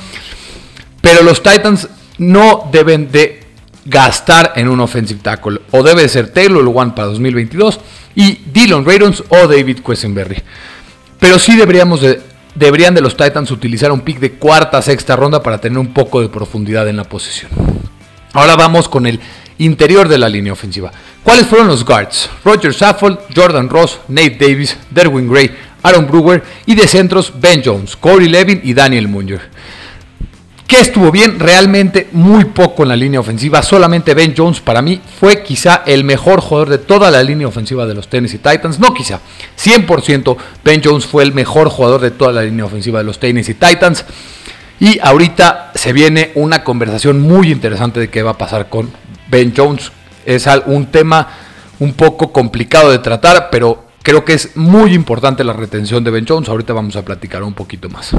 Pero 1.01 1.23
los 1.23 1.43
Titans 1.43 1.89
no 2.17 2.69
deben 2.71 3.11
de 3.11 3.43
gastar 3.83 4.53
en 4.55 4.69
un 4.69 4.79
offensive 4.79 5.19
tackle. 5.21 5.59
O 5.71 5.83
debe 5.83 6.07
ser 6.07 6.31
Taylor 6.31 6.65
One 6.73 6.93
para 6.95 7.09
2022 7.09 7.81
y 8.15 8.39
Dylan 8.53 8.85
Radons 8.85 9.25
o 9.27 9.45
David 9.45 9.79
Quesenberry. 9.85 10.41
Pero 11.19 11.37
sí 11.37 11.57
deberíamos 11.57 11.99
de, 11.99 12.21
deberían 12.55 12.95
de 12.95 13.01
los 13.01 13.17
Titans 13.17 13.51
utilizar 13.51 13.91
un 13.91 13.99
pick 13.99 14.19
de 14.19 14.31
cuarta, 14.31 14.81
sexta 14.81 15.17
ronda 15.17 15.43
para 15.43 15.59
tener 15.59 15.79
un 15.79 15.93
poco 15.93 16.21
de 16.21 16.29
profundidad 16.29 16.87
en 16.87 16.95
la 16.95 17.03
posición. 17.03 17.51
Ahora 18.31 18.55
vamos 18.55 18.87
con 18.87 19.05
el 19.05 19.19
interior 19.57 20.07
de 20.07 20.17
la 20.17 20.29
línea 20.29 20.53
ofensiva. 20.53 20.93
¿Cuáles 21.23 21.45
fueron 21.45 21.67
los 21.67 21.83
guards? 21.83 22.29
Roger 22.45 22.73
Saffold, 22.73 23.19
Jordan 23.35 23.67
Ross, 23.67 23.99
Nate 24.07 24.37
Davis, 24.39 24.77
Derwin 24.89 25.29
Gray, 25.29 25.51
Aaron 25.83 26.07
Brewer 26.07 26.43
y 26.65 26.75
de 26.75 26.87
centros 26.87 27.33
Ben 27.39 27.61
Jones, 27.63 27.95
Corey 27.95 28.27
Levin 28.27 28.61
y 28.63 28.73
Daniel 28.73 29.07
Munger. 29.07 29.41
¿Qué 30.69 30.81
estuvo 30.81 31.11
bien? 31.11 31.39
Realmente 31.39 32.09
muy 32.11 32.45
poco 32.45 32.83
en 32.83 32.89
la 32.89 32.95
línea 32.95 33.19
ofensiva. 33.19 33.63
Solamente 33.63 34.13
Ben 34.13 34.35
Jones 34.37 34.59
para 34.59 34.83
mí 34.83 35.01
fue 35.19 35.41
quizá 35.41 35.81
el 35.83 36.03
mejor 36.03 36.41
jugador 36.41 36.69
de 36.69 36.77
toda 36.77 37.09
la 37.09 37.23
línea 37.23 37.47
ofensiva 37.47 37.87
de 37.87 37.95
los 37.95 38.07
Tennessee 38.07 38.37
Titans. 38.37 38.79
No 38.79 38.93
quizá, 38.93 39.19
100% 39.57 40.37
Ben 40.63 40.79
Jones 40.83 41.07
fue 41.07 41.23
el 41.23 41.33
mejor 41.33 41.69
jugador 41.69 42.01
de 42.01 42.11
toda 42.11 42.33
la 42.33 42.43
línea 42.43 42.65
ofensiva 42.65 42.99
de 42.99 43.05
los 43.05 43.19
Tennessee 43.19 43.55
Titans. 43.55 44.05
Y 44.79 44.99
ahorita 44.99 45.71
se 45.73 45.91
viene 45.91 46.33
una 46.35 46.63
conversación 46.63 47.19
muy 47.19 47.51
interesante 47.51 47.99
de 47.99 48.11
qué 48.11 48.21
va 48.21 48.31
a 48.31 48.37
pasar 48.37 48.69
con 48.69 48.91
Ben 49.27 49.51
Jones. 49.57 49.91
Es 50.23 50.47
un 50.67 50.85
tema 50.91 51.29
un 51.79 51.93
poco 51.93 52.31
complicado 52.31 52.91
de 52.91 52.99
tratar, 52.99 53.49
pero 53.49 53.88
creo 54.03 54.25
que 54.25 54.33
es 54.33 54.55
muy 54.55 54.93
importante 54.93 55.43
la 55.43 55.53
retención 55.53 56.03
de 56.03 56.11
Ben 56.11 56.25
Jones. 56.27 56.49
Ahorita 56.49 56.73
vamos 56.73 56.95
a 56.95 57.03
platicar 57.03 57.43
un 57.43 57.53
poquito 57.53 57.89
más. 57.89 58.11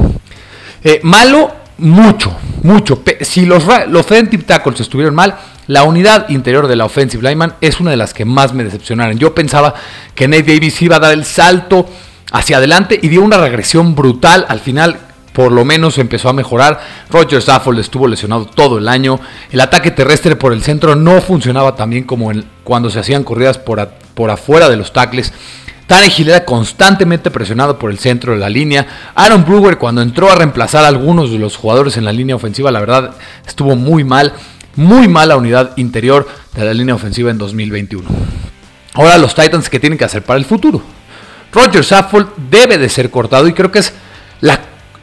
Eh, 0.83 1.01
malo 1.03 1.53
mucho, 1.79 2.37
mucho. 2.63 3.03
Si 3.23 3.47
los, 3.47 3.65
los 3.89 4.07
tackles 4.07 4.81
estuvieron 4.81 5.15
mal, 5.15 5.37
la 5.67 5.85
unidad 5.85 6.29
interior 6.29 6.69
de 6.69 6.77
la 6.77 6.85
offensive 6.85 7.23
lineman 7.23 7.55
es 7.61 7.81
una 7.81 7.91
de 7.91 7.97
las 7.97 8.13
que 8.13 8.25
más 8.25 8.53
me 8.53 8.65
decepcionaron. 8.65 9.19
Yo 9.19 9.35
pensaba 9.35 9.75
que 10.15 10.29
Nate 10.29 10.55
Davis 10.55 10.81
iba 10.83 10.97
a 10.97 11.01
dar 11.01 11.13
el 11.13 11.25
salto 11.25 11.89
hacia 12.33 12.59
adelante 12.59 12.99
y 13.03 13.09
dio 13.09 13.23
una 13.23 13.39
regresión 13.39 13.95
brutal. 13.95 14.47
Al 14.49 14.61
final, 14.61 14.99
por 15.33 15.53
lo 15.53 15.65
menos 15.65 15.99
empezó 15.99 16.29
a 16.29 16.33
mejorar. 16.33 16.81
Roger 17.09 17.41
Saffold 17.41 17.79
estuvo 17.79 18.07
lesionado 18.07 18.47
todo 18.47 18.79
el 18.79 18.89
año. 18.89 19.21
El 19.51 19.61
ataque 19.61 19.91
terrestre 19.91 20.37
por 20.37 20.53
el 20.53 20.63
centro 20.63 20.97
no 20.97 21.21
funcionaba 21.21 21.77
tan 21.77 21.91
bien 21.91 22.05
como 22.05 22.31
cuando 22.65 22.91
se 22.91 22.99
hacían 22.99 23.25
corridas 23.25 23.59
por, 23.59 23.89
por 24.15 24.31
afuera 24.31 24.69
de 24.69 24.77
los 24.77 24.93
tackles. 24.93 25.33
Tannehill 25.91 26.29
era 26.29 26.45
constantemente 26.45 27.33
presionado 27.33 27.77
por 27.77 27.91
el 27.91 27.99
centro 27.99 28.33
de 28.33 28.39
la 28.39 28.49
línea. 28.49 28.87
Aaron 29.17 29.45
Brewer 29.45 29.77
cuando 29.77 30.03
entró 30.03 30.31
a 30.31 30.37
reemplazar 30.37 30.85
a 30.85 30.87
algunos 30.87 31.33
de 31.33 31.41
los 31.41 31.57
jugadores 31.57 31.97
en 31.97 32.05
la 32.05 32.13
línea 32.13 32.37
ofensiva, 32.37 32.71
la 32.71 32.79
verdad 32.79 33.17
estuvo 33.45 33.75
muy 33.75 34.05
mal. 34.05 34.33
Muy 34.77 35.09
mala 35.09 35.37
unidad 35.37 35.77
interior 35.79 36.29
de 36.55 36.65
la 36.65 36.73
línea 36.73 36.95
ofensiva 36.95 37.33
en 37.33 37.39
2021. 37.39 38.09
Ahora 38.95 39.19
los 39.19 39.35
Titans 39.35 39.69
que 39.69 39.81
tienen 39.81 39.99
que 39.99 40.05
hacer 40.05 40.23
para 40.23 40.39
el 40.39 40.45
futuro. 40.45 40.81
Roger 41.53 41.85
Saffold 41.85 42.29
debe 42.49 42.79
de 42.79 42.89
ser 42.89 43.11
cortado 43.11 43.49
y 43.49 43.53
creo 43.53 43.73
que 43.73 43.81
es 43.81 43.93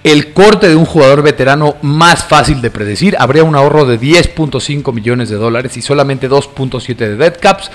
el 0.05 0.31
corte 0.31 0.69
de 0.69 0.77
un 0.77 0.85
jugador 0.85 1.21
veterano 1.21 1.75
más 1.81 2.23
fácil 2.23 2.61
de 2.61 2.71
predecir. 2.71 3.17
Habría 3.19 3.43
un 3.43 3.57
ahorro 3.57 3.83
de 3.83 3.99
10.5 3.99 4.93
millones 4.93 5.27
de 5.27 5.35
dólares 5.35 5.75
y 5.75 5.81
solamente 5.81 6.29
2.7 6.29 6.95
de 6.95 7.17
dead 7.17 7.37
caps. 7.41 7.71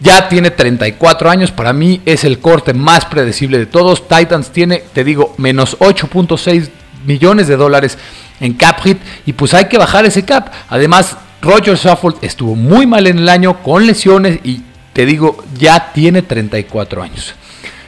Ya 0.00 0.28
tiene 0.28 0.50
34 0.50 1.30
años, 1.30 1.50
para 1.50 1.74
mí 1.74 2.00
es 2.06 2.24
el 2.24 2.38
corte 2.38 2.72
más 2.72 3.04
predecible 3.04 3.58
de 3.58 3.66
todos. 3.66 4.08
Titans 4.08 4.50
tiene, 4.50 4.82
te 4.94 5.04
digo, 5.04 5.34
menos 5.36 5.78
8.6 5.78 6.70
millones 7.04 7.48
de 7.48 7.56
dólares 7.56 7.98
en 8.40 8.54
cap 8.54 8.80
hit 8.82 8.98
y 9.26 9.34
pues 9.34 9.52
hay 9.52 9.66
que 9.66 9.76
bajar 9.78 10.06
ese 10.06 10.24
cap. 10.24 10.52
Además, 10.68 11.16
Roger 11.42 11.76
Saffold 11.76 12.16
estuvo 12.22 12.56
muy 12.56 12.86
mal 12.86 13.06
en 13.06 13.18
el 13.18 13.28
año 13.28 13.62
con 13.62 13.86
lesiones 13.86 14.40
y 14.42 14.62
te 14.92 15.04
digo, 15.04 15.44
ya 15.58 15.92
tiene 15.92 16.22
34 16.22 17.02
años. 17.02 17.34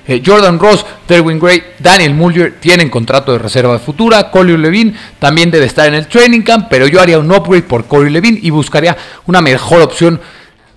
Eh, 0.06 0.20
Jordan 0.24 0.58
Ross, 0.58 0.84
Derwin 1.06 1.38
Gray, 1.38 1.62
Daniel 1.78 2.14
Muller 2.14 2.58
tienen 2.58 2.90
contrato 2.90 3.32
de 3.32 3.38
reserva 3.38 3.74
de 3.74 3.78
futura. 3.78 4.30
Corey 4.30 4.56
Levine 4.56 4.94
también 5.18 5.50
debe 5.50 5.66
estar 5.66 5.86
en 5.86 5.94
el 5.94 6.08
training 6.08 6.42
camp, 6.42 6.66
pero 6.68 6.86
yo 6.88 7.00
haría 7.00 7.18
un 7.18 7.30
upgrade 7.30 7.62
por 7.62 7.86
Corey 7.86 8.12
Levine 8.12 8.38
y 8.42 8.50
buscaría 8.50 8.96
una 9.26 9.40
mejor 9.40 9.80
opción 9.80 10.20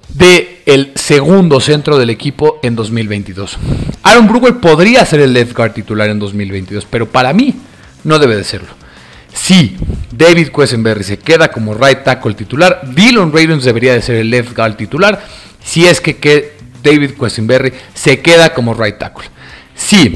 de 0.09 0.54
el 0.65 0.91
segundo 0.95 1.59
centro 1.59 1.97
del 1.97 2.09
equipo 2.09 2.59
en 2.63 2.75
2022. 2.75 3.57
Aaron 4.03 4.27
Brewer 4.27 4.57
podría 4.57 5.05
ser 5.05 5.19
el 5.19 5.33
left 5.33 5.55
guard 5.55 5.73
titular 5.73 6.09
en 6.09 6.19
2022, 6.19 6.85
pero 6.89 7.07
para 7.07 7.33
mí 7.33 7.55
no 8.03 8.19
debe 8.19 8.35
de 8.35 8.43
serlo. 8.43 8.69
Si 9.33 9.77
David 10.11 10.49
Quesenberry 10.49 11.03
se 11.03 11.19
queda 11.19 11.49
como 11.49 11.73
right 11.73 12.03
tackle 12.03 12.33
titular, 12.33 12.81
Dylan 12.95 13.31
Ravens 13.31 13.63
debería 13.63 13.93
de 13.93 14.01
ser 14.01 14.15
el 14.15 14.29
left 14.29 14.55
guard 14.55 14.75
titular. 14.75 15.23
Si 15.63 15.85
es 15.85 16.01
que, 16.01 16.17
que 16.17 16.55
David 16.81 17.11
Quesenberry 17.19 17.73
se 17.93 18.21
queda 18.21 18.53
como 18.53 18.73
right 18.73 18.97
tackle. 18.97 19.29
Si 19.75 20.13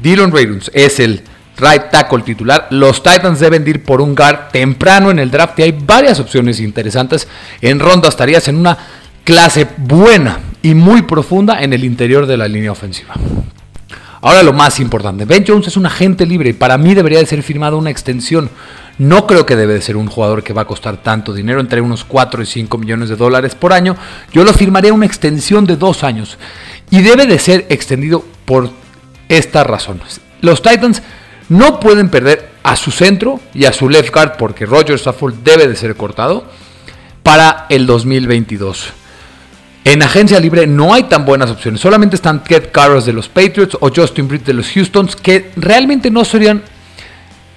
Dylan 0.00 0.30
Ravens 0.30 0.70
es 0.74 1.00
el 1.00 1.22
right 1.58 1.90
tackle 1.90 2.22
titular, 2.22 2.68
los 2.70 3.02
Titans 3.02 3.40
deben 3.40 3.66
ir 3.66 3.82
por 3.82 4.00
un 4.00 4.14
guard 4.14 4.50
temprano 4.52 5.10
en 5.10 5.18
el 5.18 5.30
draft 5.30 5.58
y 5.58 5.62
hay 5.62 5.72
varias 5.72 6.20
opciones 6.20 6.60
interesantes. 6.60 7.26
En 7.60 7.80
ronda 7.80 8.08
estarías 8.08 8.48
en 8.48 8.56
una 8.56 8.76
clase 9.24 9.66
buena 9.76 10.40
y 10.62 10.74
muy 10.74 11.02
profunda 11.02 11.62
en 11.62 11.72
el 11.72 11.84
interior 11.84 12.26
de 12.26 12.36
la 12.36 12.48
línea 12.48 12.72
ofensiva. 12.72 13.14
Ahora 14.20 14.44
lo 14.44 14.52
más 14.52 14.78
importante, 14.78 15.24
Ben 15.24 15.44
Jones 15.46 15.66
es 15.66 15.76
un 15.76 15.84
agente 15.84 16.24
libre 16.26 16.50
y 16.50 16.52
para 16.52 16.78
mí 16.78 16.94
debería 16.94 17.18
de 17.18 17.26
ser 17.26 17.42
firmada 17.42 17.74
una 17.74 17.90
extensión. 17.90 18.50
No 18.98 19.26
creo 19.26 19.44
que 19.44 19.56
debe 19.56 19.74
de 19.74 19.82
ser 19.82 19.96
un 19.96 20.06
jugador 20.06 20.44
que 20.44 20.52
va 20.52 20.62
a 20.62 20.66
costar 20.66 20.98
tanto 20.98 21.34
dinero, 21.34 21.58
entre 21.58 21.80
unos 21.80 22.04
4 22.04 22.42
y 22.42 22.46
5 22.46 22.78
millones 22.78 23.08
de 23.08 23.16
dólares 23.16 23.56
por 23.56 23.72
año. 23.72 23.96
Yo 24.32 24.44
lo 24.44 24.52
firmaría 24.52 24.92
una 24.92 25.06
extensión 25.06 25.64
de 25.64 25.76
dos 25.76 26.04
años 26.04 26.38
y 26.90 27.02
debe 27.02 27.26
de 27.26 27.40
ser 27.40 27.66
extendido 27.68 28.24
por 28.44 28.70
estas 29.28 29.66
razones. 29.66 30.20
Los 30.40 30.62
Titans 30.62 31.02
no 31.48 31.80
pueden 31.80 32.08
perder 32.08 32.50
a 32.62 32.76
su 32.76 32.92
centro 32.92 33.40
y 33.54 33.64
a 33.64 33.72
su 33.72 33.88
left 33.88 34.14
guard 34.14 34.36
porque 34.36 34.66
Roger 34.66 35.00
Saffold 35.00 35.42
debe 35.42 35.66
de 35.66 35.74
ser 35.74 35.96
cortado 35.96 36.44
para 37.24 37.66
el 37.70 37.86
2022. 37.86 39.01
En 39.84 40.00
agencia 40.00 40.38
libre 40.38 40.68
no 40.68 40.94
hay 40.94 41.04
tan 41.04 41.24
buenas 41.24 41.50
opciones. 41.50 41.80
Solamente 41.80 42.14
están 42.14 42.44
Ted 42.44 42.70
Carros 42.70 43.04
de 43.04 43.12
los 43.12 43.28
Patriots 43.28 43.76
o 43.80 43.90
Justin 43.94 44.28
Britt 44.28 44.44
de 44.46 44.52
los 44.52 44.70
Houstons, 44.76 45.16
que 45.16 45.50
realmente 45.56 46.08
no 46.08 46.24
serían 46.24 46.62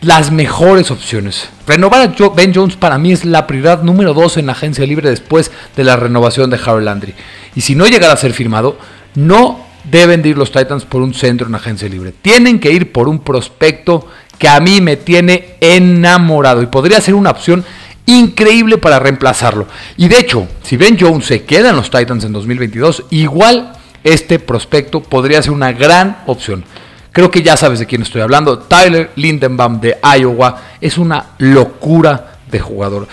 las 0.01 0.31
mejores 0.31 0.89
opciones. 0.89 1.49
Renovar 1.67 2.01
a 2.01 2.29
Ben 2.35 2.53
Jones 2.53 2.77
para 2.77 2.97
mí 2.97 3.11
es 3.11 3.25
la 3.25 3.45
prioridad 3.45 3.83
número 3.83 4.15
2 4.15 4.37
en 4.37 4.49
agencia 4.49 4.85
libre 4.87 5.09
después 5.09 5.51
de 5.75 5.83
la 5.83 5.97
renovación 5.97 6.49
de 6.49 6.57
Harold 6.57 6.85
Landry. 6.85 7.13
Y 7.55 7.61
si 7.61 7.75
no 7.75 7.85
llegara 7.85 8.13
a 8.13 8.17
ser 8.17 8.33
firmado, 8.33 8.79
no 9.13 9.63
deben 9.83 10.23
de 10.23 10.29
ir 10.29 10.37
los 10.37 10.51
Titans 10.51 10.83
por 10.83 11.03
un 11.03 11.13
centro 11.13 11.47
en 11.47 11.53
agencia 11.53 11.87
libre. 11.87 12.11
Tienen 12.21 12.59
que 12.59 12.71
ir 12.71 12.91
por 12.91 13.07
un 13.07 13.19
prospecto 13.19 14.07
que 14.39 14.49
a 14.49 14.59
mí 14.59 14.81
me 14.81 14.97
tiene 14.97 15.57
enamorado 15.61 16.61
y 16.63 16.67
podría 16.67 17.01
ser 17.01 17.13
una 17.13 17.29
opción 17.29 17.63
increíble 18.05 18.77
para 18.77 18.99
reemplazarlo. 18.99 19.67
Y 19.97 20.07
de 20.07 20.19
hecho, 20.19 20.47
si 20.63 20.77
Ben 20.77 20.97
Jones 20.99 21.25
se 21.25 21.43
queda 21.43 21.69
en 21.69 21.75
los 21.75 21.89
Titans 21.89 22.23
en 22.23 22.33
2022, 22.33 23.05
igual 23.09 23.73
este 24.03 24.39
prospecto 24.39 25.01
podría 25.01 25.41
ser 25.41 25.51
una 25.51 25.71
gran 25.71 26.23
opción. 26.27 26.63
Creo 27.11 27.31
que 27.31 27.41
ya 27.41 27.57
sabes 27.57 27.79
de 27.79 27.85
quién 27.85 28.01
estoy 28.01 28.21
hablando. 28.21 28.59
Tyler 28.59 29.11
Lindenbaum 29.15 29.79
de 29.79 29.97
Iowa 30.19 30.61
es 30.81 30.97
una 30.97 31.27
locura 31.37 32.37
de 32.51 32.59
jugador. 32.59 33.07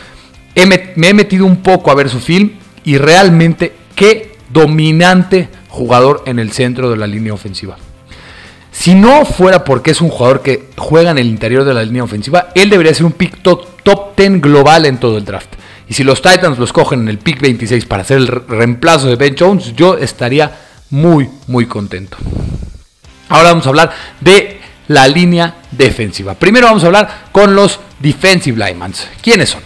me 0.97 1.09
he 1.09 1.15
metido 1.15 1.47
un 1.47 1.63
poco 1.63 1.91
a 1.91 1.95
ver 1.95 2.09
su 2.09 2.21
film 2.21 2.53
y 2.85 2.99
realmente 2.99 3.73
qué 3.95 4.37
dominante 4.51 5.49
jugador 5.69 6.23
en 6.27 6.39
el 6.39 6.53
centro 6.53 6.91
de 6.91 6.97
la 6.97 7.07
línea 7.07 7.33
ofensiva. 7.33 7.77
Si 8.71 8.95
no 8.95 9.25
fuera 9.25 9.65
porque 9.65 9.91
es 9.93 10.01
un 10.01 10.09
jugador 10.09 10.43
que 10.43 10.71
juega 10.77 11.11
en 11.11 11.19
el 11.19 11.27
interior 11.27 11.65
de 11.65 11.75
la 11.75 11.83
línea 11.83 12.05
ofensiva, 12.05 12.49
él 12.55 12.71
debería 12.71 12.95
ser 12.95 13.07
un 13.07 13.13
pick 13.13 13.43
top, 13.43 13.67
10 13.85 14.41
global 14.41 14.87
en 14.87 14.99
todo 14.99 15.19
el 15.19 15.25
draft. 15.25 15.55
Y 15.89 15.95
si 15.95 16.05
los 16.05 16.23
Titans 16.23 16.59
los 16.59 16.73
cogen 16.73 17.01
en 17.01 17.09
el 17.09 17.19
pick 17.19 17.41
26 17.41 17.87
para 17.87 18.03
hacer 18.03 18.19
el 18.19 18.29
reemplazo 18.29 19.09
de 19.09 19.17
Ben 19.17 19.35
Jones, 19.39 19.75
yo 19.75 19.97
estaría 19.99 20.51
muy, 20.91 21.29
muy 21.49 21.67
contento. 21.67 22.17
Ahora 23.29 23.51
vamos 23.51 23.67
a 23.67 23.71
hablar 23.71 23.93
de 24.21 24.61
la 24.89 25.09
línea 25.09 25.57
defensiva. 25.71 26.35
Primero 26.35 26.67
vamos 26.67 26.83
a 26.85 26.87
hablar 26.87 27.25
con 27.33 27.55
los 27.55 27.81
defensive 27.99 28.59
linemen. 28.59 28.93
¿Quiénes 29.23 29.51
son? 29.51 29.63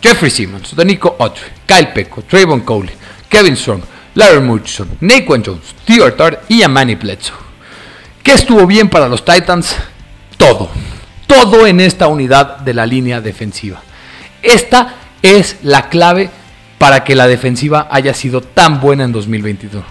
Jeffrey 0.00 0.30
Simmons, 0.30 0.74
Danico 0.76 1.16
Autry, 1.18 1.46
Kyle 1.66 1.88
Pecco, 1.88 2.22
Trayvon 2.22 2.60
Coley, 2.60 2.94
Kevin 3.28 3.56
Strong, 3.56 3.82
Larry 4.14 4.40
Murchison, 4.40 4.88
Naquan 5.00 5.42
Jones, 5.44 5.74
Theo 5.84 6.12
Tart 6.14 6.50
y 6.50 6.62
Amani 6.62 6.94
Bledsoe. 6.94 7.36
¿Qué 8.22 8.32
estuvo 8.32 8.66
bien 8.66 8.88
para 8.88 9.08
los 9.08 9.24
Titans? 9.24 9.74
Todo. 10.36 10.70
Todo 11.28 11.68
en 11.68 11.78
esta 11.78 12.08
unidad 12.08 12.58
de 12.58 12.74
la 12.74 12.86
línea 12.86 13.20
defensiva. 13.20 13.80
Esta 14.42 14.96
es 15.22 15.58
la 15.62 15.88
clave 15.88 16.30
para 16.78 17.04
que 17.04 17.14
la 17.14 17.28
defensiva 17.28 17.86
haya 17.92 18.14
sido 18.14 18.40
tan 18.40 18.80
buena 18.80 19.04
en 19.04 19.12
2022. 19.12 19.84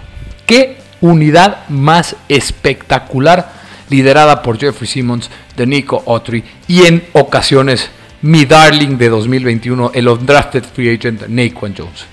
¿Qué 0.44 0.76
unidad 1.00 1.66
más 1.70 2.16
espectacular 2.28 3.52
liderada 3.88 4.42
por 4.42 4.58
Jeffrey 4.58 4.86
Simmons, 4.86 5.30
de 5.56 5.66
Nico 5.66 6.02
Autry 6.06 6.44
y 6.66 6.84
en 6.84 7.04
ocasiones 7.12 7.90
mi 8.20 8.44
darling 8.44 8.98
de 8.98 9.08
2021, 9.08 9.92
el 9.94 10.08
undrafted 10.08 10.64
free 10.64 10.94
agent 10.94 11.28
Naquan 11.28 11.74
Jones. 11.76 12.04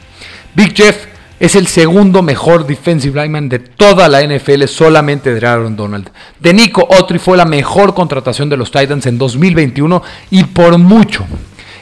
Big 0.53 0.75
Jeff 0.75 1.07
es 1.39 1.55
el 1.55 1.67
segundo 1.67 2.21
mejor 2.21 2.65
defensive 2.65 3.21
lineman 3.21 3.49
de 3.49 3.59
toda 3.59 4.07
la 4.07 4.21
NFL, 4.23 4.65
solamente 4.65 5.33
de 5.33 5.45
Aaron 5.45 5.75
Donald. 5.75 6.09
De 6.39 6.53
Nico 6.53 6.87
Otri 6.89 7.19
fue 7.19 7.35
la 7.35 7.45
mejor 7.45 7.93
contratación 7.93 8.49
de 8.49 8.57
los 8.57 8.71
Titans 8.71 9.05
en 9.05 9.17
2021 9.17 10.01
y 10.31 10.43
por 10.45 10.77
mucho. 10.77 11.25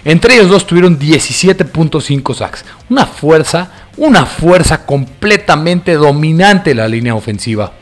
Entre 0.05 0.35
ellos 0.35 0.49
dos 0.49 0.67
tuvieron 0.67 0.99
17.5 0.99 2.33
sacks. 2.33 2.65
Una 2.89 3.05
fuerza, 3.05 3.71
una 3.97 4.25
fuerza 4.25 4.85
completamente 4.85 5.93
dominante 5.93 6.75
la 6.75 6.87
línea 6.87 7.15
ofensiva. 7.15 7.73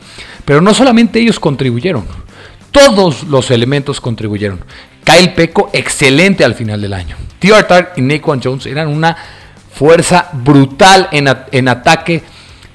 Pero 0.44 0.60
no 0.60 0.74
solamente 0.74 1.20
ellos 1.20 1.40
contribuyeron, 1.40 2.04
todos 2.70 3.24
los 3.24 3.50
elementos 3.50 4.00
contribuyeron. 4.00 4.60
Kyle 5.04 5.32
Peco, 5.34 5.70
excelente 5.72 6.44
al 6.44 6.54
final 6.54 6.80
del 6.80 6.94
año. 6.94 7.16
T.R. 7.38 7.88
y 7.96 8.02
Naquan 8.02 8.40
Jones 8.42 8.66
eran 8.66 8.88
una 8.88 9.16
fuerza 9.82 10.28
brutal 10.32 11.08
en, 11.10 11.28
en 11.50 11.66
ataque 11.66 12.22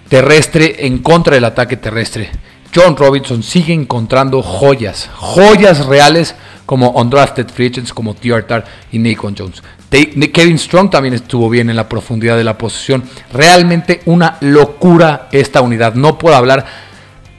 terrestre, 0.10 0.86
en 0.86 0.98
contra 0.98 1.36
del 1.36 1.46
ataque 1.46 1.78
terrestre. 1.78 2.30
John 2.76 2.98
Robinson 2.98 3.44
sigue 3.44 3.72
encontrando 3.72 4.44
joyas, 4.44 5.10
joyas 5.16 5.86
reales 5.86 6.36
como 6.66 6.90
undrafted 6.90 7.48
free 7.48 7.68
agents 7.68 7.94
como 7.94 8.14
T.R. 8.14 8.62
y 8.92 9.00
Naquan 9.00 9.36
Jones. 9.38 9.64
Kevin 9.90 10.60
Strong 10.60 10.90
también 10.90 11.14
estuvo 11.14 11.50
bien 11.50 11.70
en 11.70 11.78
la 11.78 11.88
profundidad 11.88 12.36
de 12.36 12.44
la 12.44 12.58
posición. 12.58 13.06
Realmente 13.32 14.02
una 14.04 14.36
locura 14.42 15.30
esta 15.32 15.62
unidad. 15.62 15.94
No 15.94 16.18
puedo 16.18 16.36
hablar 16.36 16.66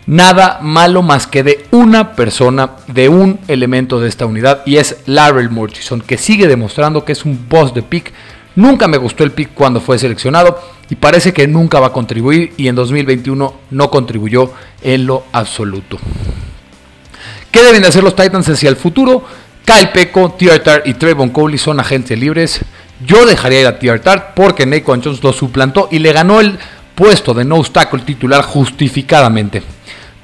nada 0.07 0.61
malo 0.63 1.03
más 1.03 1.27
que 1.27 1.43
de 1.43 1.67
una 1.73 2.17
persona, 2.17 2.71
de 2.87 3.11
un 3.11 3.39
elemento 3.49 4.01
de 4.01 4.09
esta 4.09 4.25
unidad 4.25 4.63
y 4.65 4.79
es 4.79 5.03
Larry 5.05 5.51
Murchison, 5.51 6.01
que 6.01 6.17
sigue 6.17 6.49
demostrando 6.49 7.05
que 7.05 7.13
es 7.13 7.27
un 7.27 7.51
boss 7.51 7.75
de 7.75 7.83
pick. 7.83 8.15
Nunca 8.59 8.89
me 8.89 8.97
gustó 8.97 9.23
el 9.23 9.31
pick 9.31 9.51
cuando 9.55 9.81
fue 9.81 10.01
seleccionado 10.01 10.61
y 10.91 10.97
parece 10.97 11.33
que 11.33 11.47
nunca 11.47 11.79
va 11.79 11.87
a 11.87 11.93
contribuir 11.93 12.55
y 12.57 12.67
en 12.67 12.75
2021 12.75 13.55
no 13.71 13.89
contribuyó 13.89 14.51
en 14.83 15.07
lo 15.07 15.23
absoluto. 15.31 15.97
¿Qué 17.53 17.63
deben 17.63 17.83
de 17.83 17.87
hacer 17.87 18.03
los 18.03 18.17
Titans 18.17 18.49
hacia 18.49 18.69
el 18.69 18.75
futuro? 18.75 19.25
Kyle 19.65 19.91
Peco, 19.91 20.33
T.R. 20.33 20.83
y 20.87 20.95
Trayvon 20.95 21.29
Coley 21.29 21.57
son 21.57 21.79
agentes 21.79 22.19
libres. 22.19 22.59
Yo 23.07 23.27
dejaría 23.27 23.61
ir 23.61 23.67
a 23.69 23.79
T.R. 23.79 24.03
porque 24.35 24.67
Naquan 24.67 25.05
Jones 25.05 25.23
lo 25.23 25.33
suplantó 25.33 25.87
y 25.93 26.01
le 26.01 26.13
ganó 26.13 26.41
el 26.41 26.59
puesto 26.97 27.35
de 27.35 27.45
no 27.45 27.59
obstáculo 27.59 28.03
titular 28.03 28.43
justificadamente. 28.43 29.63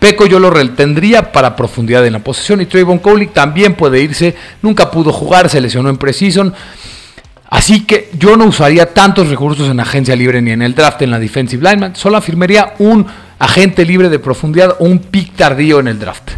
Peco 0.00 0.26
yo 0.26 0.40
lo 0.40 0.50
retendría 0.50 1.30
para 1.30 1.54
profundidad 1.54 2.04
en 2.04 2.14
la 2.14 2.18
posición 2.18 2.60
y 2.60 2.66
Trayvon 2.66 2.98
Coley 2.98 3.28
también 3.28 3.74
puede 3.76 4.02
irse. 4.02 4.34
Nunca 4.60 4.90
pudo 4.90 5.12
jugar, 5.12 5.48
se 5.48 5.60
lesionó 5.60 5.88
en 5.88 5.98
Precision. 5.98 6.52
Así 7.54 7.84
que 7.84 8.10
yo 8.18 8.36
no 8.36 8.46
usaría 8.46 8.92
tantos 8.92 9.28
recursos 9.28 9.70
en 9.70 9.78
agencia 9.78 10.16
libre 10.16 10.42
ni 10.42 10.50
en 10.50 10.60
el 10.60 10.74
draft 10.74 11.02
en 11.02 11.12
la 11.12 11.20
defensive 11.20 11.62
lineman. 11.62 11.94
Solo 11.94 12.16
afirmaría 12.16 12.74
un 12.80 13.06
agente 13.38 13.84
libre 13.84 14.08
de 14.08 14.18
profundidad 14.18 14.74
o 14.80 14.84
un 14.86 14.98
pick 14.98 15.36
tardío 15.36 15.78
en 15.78 15.86
el 15.86 16.00
draft. 16.00 16.32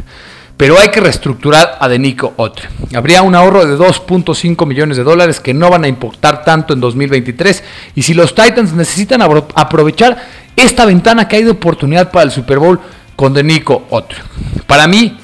Pero 0.58 0.78
hay 0.78 0.90
que 0.90 1.00
reestructurar 1.00 1.78
a 1.80 1.88
Denico 1.88 2.34
Otre. 2.36 2.68
Habría 2.94 3.22
un 3.22 3.34
ahorro 3.34 3.64
de 3.64 3.78
2.5 3.78 4.66
millones 4.66 4.98
de 4.98 5.04
dólares 5.04 5.40
que 5.40 5.54
no 5.54 5.70
van 5.70 5.84
a 5.84 5.88
importar 5.88 6.44
tanto 6.44 6.74
en 6.74 6.80
2023. 6.80 7.64
Y 7.94 8.02
si 8.02 8.12
los 8.12 8.34
Titans 8.34 8.74
necesitan 8.74 9.22
aprovechar 9.22 10.18
esta 10.54 10.84
ventana 10.84 11.26
que 11.26 11.36
hay 11.36 11.44
de 11.44 11.52
oportunidad 11.52 12.10
para 12.10 12.24
el 12.24 12.30
Super 12.30 12.58
Bowl, 12.58 12.78
con 13.16 13.32
Denico 13.32 13.86
otro. 13.88 14.18
Para 14.66 14.86
mí, 14.86 15.16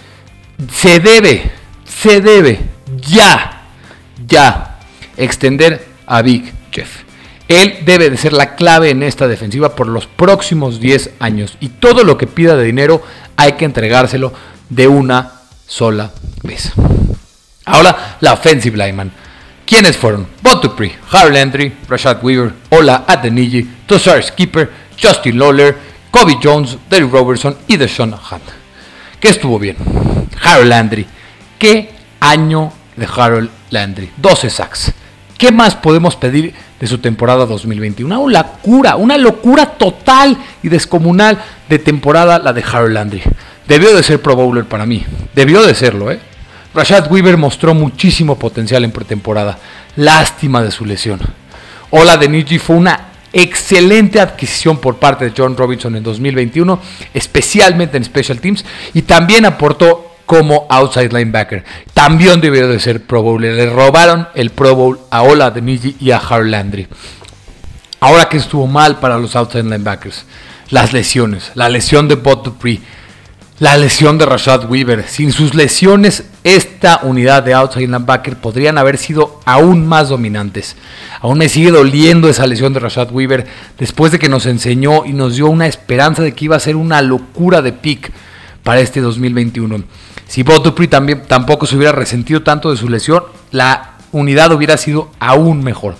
se 0.72 1.00
debe, 1.00 1.50
se 1.84 2.22
debe 2.22 2.60
ya, 2.96 3.64
ya 4.26 4.71
extender 5.16 5.84
a 6.06 6.22
Big 6.22 6.52
Jeff. 6.70 7.02
Él 7.48 7.80
debe 7.84 8.08
de 8.08 8.16
ser 8.16 8.32
la 8.32 8.54
clave 8.54 8.90
en 8.90 9.02
esta 9.02 9.28
defensiva 9.28 9.74
por 9.74 9.86
los 9.86 10.06
próximos 10.06 10.80
10 10.80 11.10
años. 11.18 11.56
Y 11.60 11.68
todo 11.68 12.04
lo 12.04 12.16
que 12.16 12.26
pida 12.26 12.56
de 12.56 12.64
dinero 12.64 13.02
hay 13.36 13.52
que 13.52 13.64
entregárselo 13.64 14.32
de 14.68 14.88
una 14.88 15.32
sola 15.66 16.12
vez. 16.42 16.72
Ahora, 17.64 18.16
la 18.20 18.32
offensive 18.32 18.76
lineman. 18.76 19.12
¿Quiénes 19.66 19.96
fueron? 19.96 20.26
Bob 20.42 20.62
Dupree, 20.62 20.94
Harold 21.10 21.34
Landry, 21.34 21.72
Rashad 21.88 22.22
Weaver, 22.22 22.52
Ola 22.70 23.04
Adeniji, 23.06 23.68
Tossar 23.86 24.22
Skipper, 24.22 24.70
Justin 25.00 25.38
Lawler, 25.38 25.76
Kobe 26.10 26.38
Jones, 26.42 26.76
Derrick 26.90 27.12
Robertson 27.12 27.56
y 27.66 27.76
Deshaun 27.76 28.12
Hunt. 28.12 28.42
¿Qué 29.20 29.28
estuvo 29.28 29.58
bien? 29.58 29.76
Harold 30.42 30.68
Landry. 30.68 31.06
¿Qué 31.58 31.90
año 32.20 32.72
de 32.96 33.06
Harold 33.06 33.50
Landry? 33.70 34.10
12 34.16 34.50
sacks. 34.50 34.92
¿Qué 35.42 35.50
más 35.50 35.74
podemos 35.74 36.14
pedir 36.14 36.54
de 36.78 36.86
su 36.86 36.98
temporada 36.98 37.46
2021? 37.46 38.20
Una 38.20 38.42
locura, 38.44 38.94
una 38.94 39.18
locura 39.18 39.66
total 39.66 40.38
y 40.62 40.68
descomunal 40.68 41.36
de 41.68 41.80
temporada 41.80 42.38
la 42.38 42.52
de 42.52 42.62
Harold 42.62 42.94
Landry. 42.94 43.22
Debió 43.66 43.92
de 43.92 44.04
ser 44.04 44.22
Pro 44.22 44.36
Bowler 44.36 44.66
para 44.66 44.86
mí. 44.86 45.04
Debió 45.34 45.66
de 45.66 45.74
serlo, 45.74 46.12
¿eh? 46.12 46.20
Rashad 46.72 47.10
Weaver 47.10 47.36
mostró 47.38 47.74
muchísimo 47.74 48.38
potencial 48.38 48.84
en 48.84 48.92
pretemporada. 48.92 49.58
Lástima 49.96 50.62
de 50.62 50.70
su 50.70 50.84
lesión. 50.84 51.18
Ola 51.90 52.16
de 52.16 52.28
Niji 52.28 52.60
fue 52.60 52.76
una 52.76 53.08
Excelente 53.32 54.20
adquisición 54.20 54.76
por 54.76 54.98
parte 54.98 55.24
de 55.24 55.32
John 55.36 55.56
Robinson 55.56 55.96
en 55.96 56.04
2021, 56.04 56.78
especialmente 57.14 57.96
en 57.96 58.04
Special 58.04 58.38
Teams, 58.38 58.64
y 58.92 59.02
también 59.02 59.46
aportó 59.46 60.11
como 60.32 60.66
outside 60.70 61.12
linebacker. 61.12 61.62
También 61.92 62.40
debió 62.40 62.66
de 62.66 62.80
ser 62.80 63.02
Pro 63.02 63.20
Bowl. 63.20 63.42
Le 63.42 63.68
robaron 63.68 64.28
el 64.34 64.48
Pro 64.48 64.74
Bowl 64.74 64.98
a 65.10 65.20
Ola 65.20 65.50
de 65.50 65.94
y 66.00 66.10
a 66.10 66.16
Harold 66.16 66.50
Landry. 66.50 66.88
Ahora 68.00 68.30
que 68.30 68.38
estuvo 68.38 68.66
mal 68.66 68.98
para 68.98 69.18
los 69.18 69.36
outside 69.36 69.64
linebackers, 69.64 70.24
las 70.70 70.94
lesiones, 70.94 71.52
la 71.54 71.68
lesión 71.68 72.08
de 72.08 72.14
Bot 72.14 72.46
Dupree, 72.46 72.80
la 73.58 73.76
lesión 73.76 74.16
de 74.16 74.24
Rashad 74.24 74.70
Weaver. 74.70 75.04
Sin 75.06 75.32
sus 75.32 75.54
lesiones, 75.54 76.24
esta 76.44 77.00
unidad 77.02 77.42
de 77.42 77.52
outside 77.52 77.82
linebacker 77.82 78.36
podrían 78.38 78.78
haber 78.78 78.96
sido 78.96 79.38
aún 79.44 79.86
más 79.86 80.08
dominantes. 80.08 80.76
Aún 81.20 81.36
me 81.36 81.50
sigue 81.50 81.70
doliendo 81.70 82.30
esa 82.30 82.46
lesión 82.46 82.72
de 82.72 82.80
Rashad 82.80 83.12
Weaver 83.12 83.46
después 83.78 84.12
de 84.12 84.18
que 84.18 84.30
nos 84.30 84.46
enseñó 84.46 85.04
y 85.04 85.12
nos 85.12 85.36
dio 85.36 85.48
una 85.48 85.66
esperanza 85.66 86.22
de 86.22 86.32
que 86.32 86.46
iba 86.46 86.56
a 86.56 86.60
ser 86.60 86.76
una 86.76 87.02
locura 87.02 87.60
de 87.60 87.74
pick 87.74 88.10
para 88.62 88.80
este 88.80 89.02
2021. 89.02 89.84
Si 90.32 90.42
Bob 90.42 90.62
Dupree 90.62 90.88
también 90.88 91.24
tampoco 91.28 91.66
se 91.66 91.76
hubiera 91.76 91.92
resentido 91.92 92.42
tanto 92.42 92.70
de 92.70 92.78
su 92.78 92.88
lesión, 92.88 93.22
la 93.50 93.96
unidad 94.12 94.50
hubiera 94.52 94.78
sido 94.78 95.10
aún 95.20 95.62
mejor. 95.62 95.94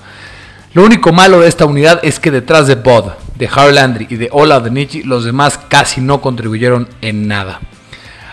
Lo 0.73 0.85
único 0.85 1.13
malo 1.13 1.41
de 1.41 1.49
esta 1.49 1.67
unidad 1.67 2.01
es 2.03 2.19
que 2.19 2.31
detrás 2.31 2.67
de 2.67 2.77
Bod, 2.77 3.13
de 3.37 3.47
Harold 3.47 3.75
Landry 3.75 4.07
y 4.09 4.17
de 4.17 4.31
Ola 4.33 4.61
de 4.61 4.71
Nietzsche, 4.71 5.03
los 5.05 5.25
demás 5.25 5.61
casi 5.69 6.01
no 6.01 6.23
contribuyeron 6.23 6.89
en 7.03 7.29
nada. 7.29 7.61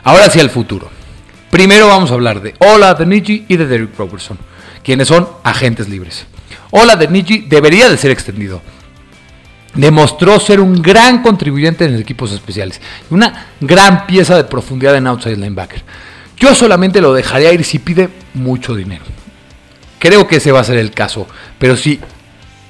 Ahora 0.06 0.28
hacia 0.28 0.42
el 0.42 0.50
futuro. 0.50 0.90
Primero 1.52 1.90
vamos 1.90 2.12
a 2.12 2.14
hablar 2.14 2.42
de 2.42 2.56
Ola 2.60 2.94
de 2.94 3.06
Nietzsche 3.06 3.44
y 3.50 3.58
de 3.58 3.68
Derrick 3.68 3.98
Robertson, 3.98 4.38
quienes 4.86 5.10
son 5.10 5.28
agentes 5.44 5.90
libres. 5.90 6.28
Ola 6.72 6.96
de 6.96 7.10
Nietzsche 7.10 7.44
debería 7.46 7.90
de 7.90 7.98
ser 7.98 8.12
extendido. 8.12 8.62
Demostró 9.76 10.40
ser 10.40 10.60
un 10.60 10.82
gran 10.82 11.22
contribuyente 11.22 11.86
en 11.86 11.96
equipos 11.96 12.32
especiales 12.32 12.82
una 13.12 13.48
gran 13.62 14.08
pieza 14.08 14.36
de 14.36 14.44
profundidad 14.44 14.96
en 14.96 15.08
outside 15.08 15.38
linebacker. 15.38 15.84
Yo 16.38 16.56
solamente 16.56 17.02
lo 17.02 17.14
dejaría 17.14 17.54
ir 17.54 17.64
si 17.64 17.80
pide 17.80 18.10
mucho 18.34 18.76
dinero. 18.76 19.04
Creo 20.00 20.28
que 20.28 20.38
ese 20.38 20.52
va 20.52 20.62
a 20.62 20.64
ser 20.64 20.78
el 20.78 20.92
caso, 20.92 21.28
pero 21.60 21.76
si 21.76 22.00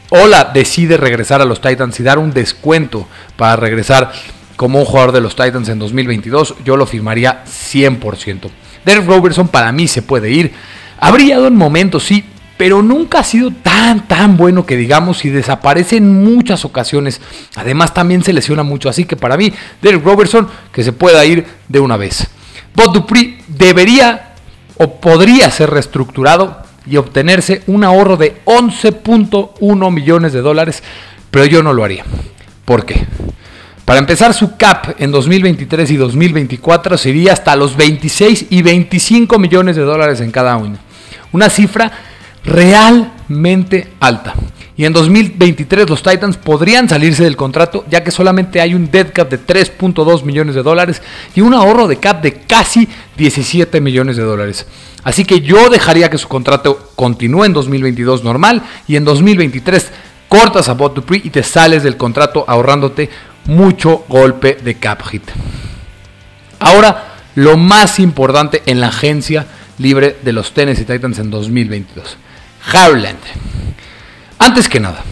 Ola 0.10 0.52
decide 0.54 0.98
regresar 0.98 1.42
a 1.42 1.46
los 1.46 1.62
Titans 1.62 2.00
y 2.00 2.04
dar 2.04 2.18
un 2.18 2.34
descuento 2.34 3.08
para 3.38 3.56
regresar 3.56 4.12
como 4.56 4.80
un 4.80 4.86
jugador 4.86 5.12
de 5.12 5.22
los 5.22 5.36
Titans 5.36 5.70
en 5.70 5.80
2022, 5.80 6.56
yo 6.66 6.76
lo 6.76 6.88
firmaría 6.88 7.44
100%. 7.46 8.50
Derek 8.84 9.06
Robertson 9.06 9.48
para 9.48 9.72
mí 9.72 9.88
se 9.88 10.02
puede 10.02 10.32
ir. 10.32 10.52
Ha 11.00 11.12
brillado 11.12 11.48
en 11.48 11.56
momentos, 11.56 12.04
sí, 12.04 12.26
pero 12.60 12.82
nunca 12.82 13.19
ha 13.19 13.24
sido 13.24 13.52
tan, 13.52 14.06
tan 14.06 14.36
bueno 14.36 14.65
que 14.65 14.76
digamos 14.76 15.24
y 15.24 15.30
desaparece 15.30 15.95
en 15.95 16.26
muchas 16.26 16.65
ocasiones. 16.65 17.22
Además 17.56 17.93
también 17.93 18.22
se 18.22 18.34
lesiona 18.34 18.63
mucho, 18.63 18.89
así 18.89 19.06
que 19.06 19.15
para 19.15 19.38
mí 19.38 19.54
Derek 19.82 20.04
Robertson 20.04 20.45
que 20.74 20.84
se 20.84 20.91
pueda 20.91 21.26
ir 21.26 21.45
de 21.69 21.80
una 21.80 21.95
vez. 21.95 22.28
Bob 22.76 22.91
Dupree 22.91 23.38
debería 23.48 24.34
o 24.76 25.00
podría 25.00 25.50
ser 25.52 25.69
reestructurado 25.69 26.62
y 26.86 26.98
obtenerse 26.98 27.63
un 27.67 27.86
ahorro 27.86 28.17
de 28.17 28.41
11.1 28.43 29.93
millones 29.93 30.34
de 30.34 30.41
dólares, 30.41 30.84
pero 31.32 31.45
yo 31.45 31.63
no 31.63 31.72
lo 31.72 31.86
haría. 31.86 32.04
¿Por 32.65 32.86
qué? 32.86 33.08
Para 33.86 34.02
empezar, 34.02 34.34
su 34.34 34.58
cap 34.58 34.95
en 35.00 35.12
2023 35.12 35.91
y 35.91 35.95
2024 35.95 36.98
sería 36.98 37.32
hasta 37.32 37.56
los 37.56 37.78
26 37.78 38.48
y 38.50 38.62
25 38.63 39.39
millones 39.39 39.78
de 39.78 39.84
dólares 39.84 40.19
en 40.19 40.32
cada 40.32 40.58
uno. 40.58 40.78
Una 41.32 41.50
cifra 41.50 42.10
realmente 42.43 43.93
alta. 43.99 44.34
Y 44.80 44.86
en 44.86 44.93
2023 44.93 45.89
los 45.89 46.02
Titans 46.02 46.38
podrían 46.38 46.88
salirse 46.88 47.25
del 47.25 47.36
contrato 47.36 47.84
ya 47.89 48.02
que 48.02 48.12
solamente 48.12 48.62
hay 48.62 48.73
un 48.73 48.89
dead 48.89 49.12
cap 49.12 49.30
de 49.30 49.38
3.2 49.38 50.23
millones 50.23 50.56
de 50.56 50.63
dólares 50.63 51.02
y 51.36 51.41
un 51.41 51.54
ahorro 51.54 51.86
de 51.86 51.97
cap 51.97 52.21
de 52.21 52.34
casi 52.34 52.88
17 53.17 53.82
millones 53.82 54.15
de 54.15 54.23
dólares. 54.23 54.65
Así 55.04 55.25
que 55.25 55.41
yo 55.41 55.69
dejaría 55.69 56.10
que 56.10 56.17
su 56.17 56.30
contrato 56.30 56.91
continúe 56.95 57.43
en 57.43 57.54
2022 57.54 58.23
normal 58.23 58.63
y 58.88 58.95
en 58.95 59.04
2023 59.04 59.91
cortas 60.30 60.69
a 60.69 60.75
Bot 60.75 60.95
Dupree 60.95 61.23
y 61.25 61.30
te 61.30 61.43
sales 61.43 61.84
del 61.84 61.97
contrato 61.97 62.45
ahorrándote 62.47 63.10
mucho 63.47 64.06
golpe 64.08 64.60
de 64.63 64.75
cap 64.75 65.02
hit. 65.08 65.23
Ahora, 66.60 67.15
lo 67.36 67.58
más 67.58 67.99
importante 67.99 68.63
en 68.65 68.80
la 68.80 68.88
agencia 68.88 69.45
libre 69.78 70.17
de 70.21 70.32
los 70.32 70.54
Tennessee 70.54 70.86
Titans 70.86 71.19
en 71.19 71.32
2022. 71.32 72.17
Harland. 72.72 73.19
Antes 74.38 74.69
que 74.69 74.80
nada, 74.80 75.04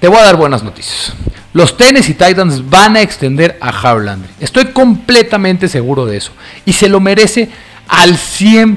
te 0.00 0.08
voy 0.08 0.18
a 0.18 0.24
dar 0.24 0.36
buenas 0.36 0.62
noticias. 0.62 1.12
Los 1.52 1.76
Tennessee 1.76 2.14
Titans 2.14 2.68
van 2.68 2.96
a 2.96 3.00
extender 3.00 3.56
a 3.60 3.70
Harland. 3.70 4.26
Estoy 4.40 4.66
completamente 4.66 5.68
seguro 5.68 6.04
de 6.04 6.18
eso. 6.18 6.32
Y 6.66 6.74
se 6.74 6.88
lo 6.88 7.00
merece 7.00 7.48
al 7.88 8.16
100%. 8.16 8.76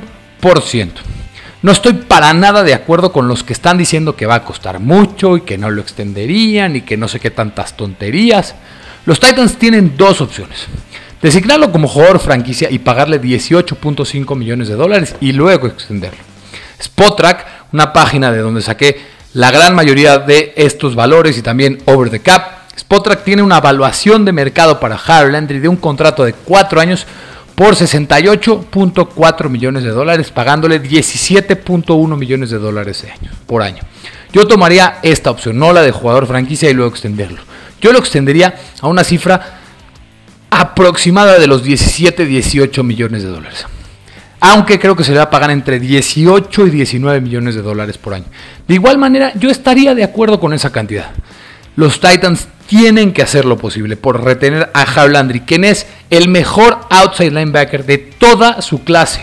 No 1.62 1.74
estoy 1.74 1.92
para 1.92 2.34
nada 2.34 2.64
de 2.64 2.74
acuerdo 2.74 3.12
con 3.12 3.28
los 3.28 3.44
que 3.44 3.52
están 3.52 3.78
diciendo 3.78 4.16
que 4.16 4.26
va 4.26 4.36
a 4.36 4.46
costar 4.46 4.80
mucho 4.80 5.36
y 5.36 5.42
que 5.42 5.58
no 5.58 5.70
lo 5.70 5.82
extenderían 5.82 6.78
y 6.78 6.82
que 6.82 6.96
no 6.96 7.10
sé 7.10 7.20
qué 7.20 7.32
tantas 7.32 7.76
tonterías. 7.76 8.56
Los 9.06 9.20
Titans 9.20 9.58
tienen 9.58 9.98
dos 9.98 10.22
opciones. 10.22 10.68
Designarlo 11.22 11.74
como 11.74 11.90
jugador 11.90 12.20
franquicia 12.20 12.72
y 12.72 12.80
pagarle 12.80 13.22
18.5 13.22 14.38
millones 14.38 14.70
de 14.70 14.76
dólares 14.76 15.16
y 15.20 15.34
luego 15.34 15.68
extenderlo. 15.68 16.20
Spotrack, 16.82 17.59
una 17.72 17.94
página 17.94 18.32
de 18.32 18.40
donde 18.40 18.62
saqué 18.62 19.00
la 19.34 19.52
gran 19.52 19.76
mayoría 19.76 20.18
de 20.18 20.54
estos 20.56 20.96
valores 20.96 21.38
y 21.38 21.42
también 21.42 21.80
over 21.86 22.10
the 22.10 22.20
cap. 22.20 22.60
Spotrack 22.78 23.24
tiene 23.24 23.42
una 23.42 23.58
evaluación 23.58 24.26
de 24.26 24.32
mercado 24.32 24.80
para 24.80 24.96
Harold 24.96 25.34
Landry 25.34 25.60
de 25.60 25.68
un 25.68 25.76
contrato 25.76 26.24
de 26.24 26.34
4 26.34 26.82
años 26.82 27.06
por 27.54 27.76
68.4 27.76 29.50
millones 29.50 29.84
de 29.84 29.90
dólares, 29.90 30.32
pagándole 30.32 30.82
17.1 30.82 32.18
millones 32.18 32.50
de 32.52 32.58
dólares 32.58 33.06
por 33.46 33.62
año. 33.62 33.84
Yo 34.32 34.48
tomaría 34.48 35.00
esta 35.04 35.30
opción, 35.30 35.60
no 35.60 35.74
la 35.74 35.82
de 35.82 35.92
jugador 35.92 36.26
franquicia 36.26 36.70
y 36.70 36.74
luego 36.74 36.90
extenderlo. 36.90 37.42
Yo 37.82 37.92
lo 37.92 38.00
extendería 38.00 38.56
a 38.82 38.88
una 38.88 39.04
cifra 39.04 39.60
aproximada 40.50 41.38
de 41.38 41.48
los 41.48 41.64
17-18 41.64 42.84
millones 42.84 43.24
de 43.24 43.30
dólares. 43.30 43.66
Aunque 44.42 44.80
creo 44.80 44.96
que 44.96 45.04
se 45.04 45.12
le 45.12 45.18
va 45.18 45.26
a 45.26 45.30
pagar 45.30 45.52
entre 45.52 45.80
18 45.80 46.68
y 46.68 46.70
19 46.70 47.22
millones 47.22 47.56
de 47.56 47.62
dólares 47.62 47.98
por 47.98 48.14
año. 48.14 48.26
De 48.68 48.76
igual 48.76 48.98
manera, 48.98 49.34
yo 49.36 49.50
estaría 49.50 49.94
de 49.96 50.04
acuerdo 50.04 50.40
con 50.40 50.54
esa 50.54 50.72
cantidad. 50.72 51.12
Los 51.76 52.00
Titans 52.00 52.48
tienen 52.68 53.14
que 53.14 53.22
hacer 53.22 53.46
lo 53.46 53.58
posible 53.58 53.98
por 53.98 54.24
retener 54.24 54.70
a 54.74 54.82
Harold 54.84 55.14
Landry, 55.14 55.40
quien 55.42 55.64
es 55.64 55.88
el 56.10 56.30
mejor 56.30 56.80
outside 56.90 57.32
linebacker 57.32 57.86
de 57.86 57.98
toda 57.98 58.62
su 58.62 58.84
clase. 58.84 59.22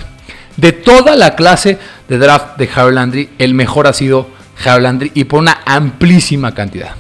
De 0.57 0.73
toda 0.73 1.17
la 1.17 1.37
clase 1.37 1.79
de 2.09 2.19
draft 2.19 2.57
de 2.57 2.69
Harold 2.75 2.95
Landry, 2.95 3.31
el 3.39 3.55
mejor 3.55 3.87
ha 3.87 3.93
sido 3.93 4.29
Harold 4.65 4.83
Landry 4.83 5.13
y 5.15 5.25
por 5.25 5.41
una 5.41 5.61
amplísima 5.65 6.55
cantidad. 6.55 6.97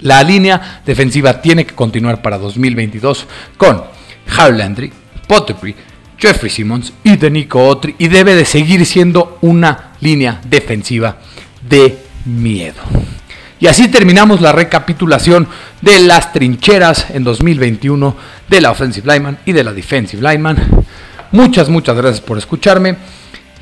La 0.00 0.22
línea 0.22 0.82
defensiva 0.84 1.40
tiene 1.40 1.64
que 1.64 1.74
continuar 1.74 2.20
para 2.20 2.38
2022 2.38 3.26
con 3.56 3.84
Harold 4.36 4.58
Landry, 4.58 4.92
Pottery, 5.28 5.74
Jeffrey 6.18 6.50
Simmons 6.50 6.92
y 7.02 7.16
de 7.16 7.30
Nico 7.30 7.66
Otri 7.66 7.94
y 7.98 8.08
debe 8.08 8.34
de 8.34 8.44
seguir 8.44 8.84
siendo 8.86 9.38
una 9.42 9.92
línea 10.00 10.40
defensiva 10.44 11.18
de 11.68 11.98
miedo. 12.24 12.80
Y 13.60 13.66
así 13.66 13.88
terminamos 13.88 14.40
la 14.40 14.52
recapitulación 14.52 15.48
de 15.80 16.00
las 16.00 16.32
trincheras 16.32 17.06
en 17.10 17.24
2021 17.24 18.16
de 18.48 18.60
la 18.60 18.70
Offensive 18.70 19.10
Lineman 19.10 19.38
y 19.46 19.52
de 19.52 19.64
la 19.64 19.72
Defensive 19.72 20.22
Lineman. 20.22 20.84
Muchas, 21.32 21.68
muchas 21.68 21.96
gracias 21.96 22.20
por 22.20 22.36
escucharme. 22.36 22.96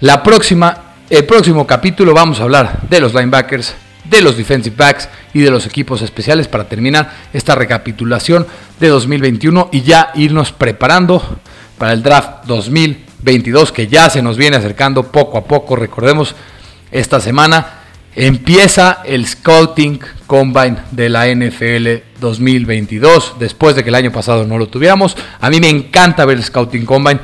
La 0.00 0.22
próxima, 0.22 0.94
el 1.08 1.24
próximo 1.24 1.66
capítulo 1.66 2.14
vamos 2.14 2.40
a 2.40 2.42
hablar 2.42 2.80
de 2.88 3.00
los 3.00 3.14
linebackers, 3.14 3.74
de 4.04 4.22
los 4.22 4.36
defensive 4.36 4.74
backs 4.76 5.08
y 5.32 5.40
de 5.40 5.50
los 5.50 5.66
equipos 5.66 6.02
especiales 6.02 6.48
para 6.48 6.64
terminar 6.64 7.12
esta 7.32 7.54
recapitulación 7.54 8.46
de 8.80 8.88
2021 8.88 9.68
y 9.72 9.82
ya 9.82 10.10
irnos 10.14 10.50
preparando 10.52 11.22
para 11.82 11.94
el 11.94 12.02
draft 12.04 12.44
2022 12.46 13.72
que 13.72 13.88
ya 13.88 14.08
se 14.08 14.22
nos 14.22 14.36
viene 14.36 14.56
acercando 14.56 15.10
poco 15.10 15.36
a 15.36 15.42
poco. 15.42 15.74
Recordemos, 15.74 16.36
esta 16.92 17.18
semana 17.18 17.80
Empieza 18.14 18.98
el 19.04 19.26
Scouting 19.26 19.98
Combine 20.28 20.76
de 20.92 21.08
la 21.08 21.26
NFL 21.34 22.20
2022, 22.20 23.34
después 23.40 23.74
de 23.74 23.82
que 23.82 23.88
el 23.88 23.96
año 23.96 24.12
pasado 24.12 24.46
no 24.46 24.58
lo 24.58 24.68
tuviéramos. 24.68 25.16
A 25.40 25.50
mí 25.50 25.58
me 25.58 25.70
encanta 25.70 26.24
ver 26.24 26.36
el 26.36 26.44
Scouting 26.44 26.84
Combine. 26.84 27.18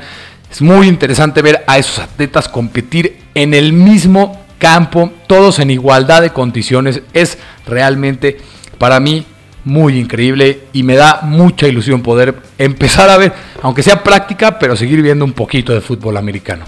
Es 0.51 0.61
muy 0.61 0.89
interesante 0.89 1.41
ver 1.41 1.63
a 1.65 1.77
esos 1.77 1.99
atletas 1.99 2.49
competir 2.49 3.17
en 3.35 3.53
el 3.53 3.71
mismo 3.71 4.45
campo, 4.57 5.13
todos 5.27 5.59
en 5.59 5.71
igualdad 5.71 6.21
de 6.21 6.31
condiciones. 6.31 7.01
Es 7.13 7.37
realmente 7.65 8.37
para 8.77 8.99
mí 8.99 9.25
muy 9.65 9.97
increíble 9.97 10.61
y 10.73 10.83
me 10.83 10.95
da 10.95 11.21
mucha 11.23 11.67
ilusión 11.67 12.01
poder 12.01 12.35
empezar 12.57 13.09
a 13.09 13.17
ver, 13.17 13.33
aunque 13.61 13.83
sea 13.83 14.03
práctica, 14.03 14.59
pero 14.59 14.75
seguir 14.75 15.01
viendo 15.01 15.25
un 15.25 15.33
poquito 15.33 15.73
de 15.73 15.81
fútbol 15.81 16.17
americano. 16.17 16.65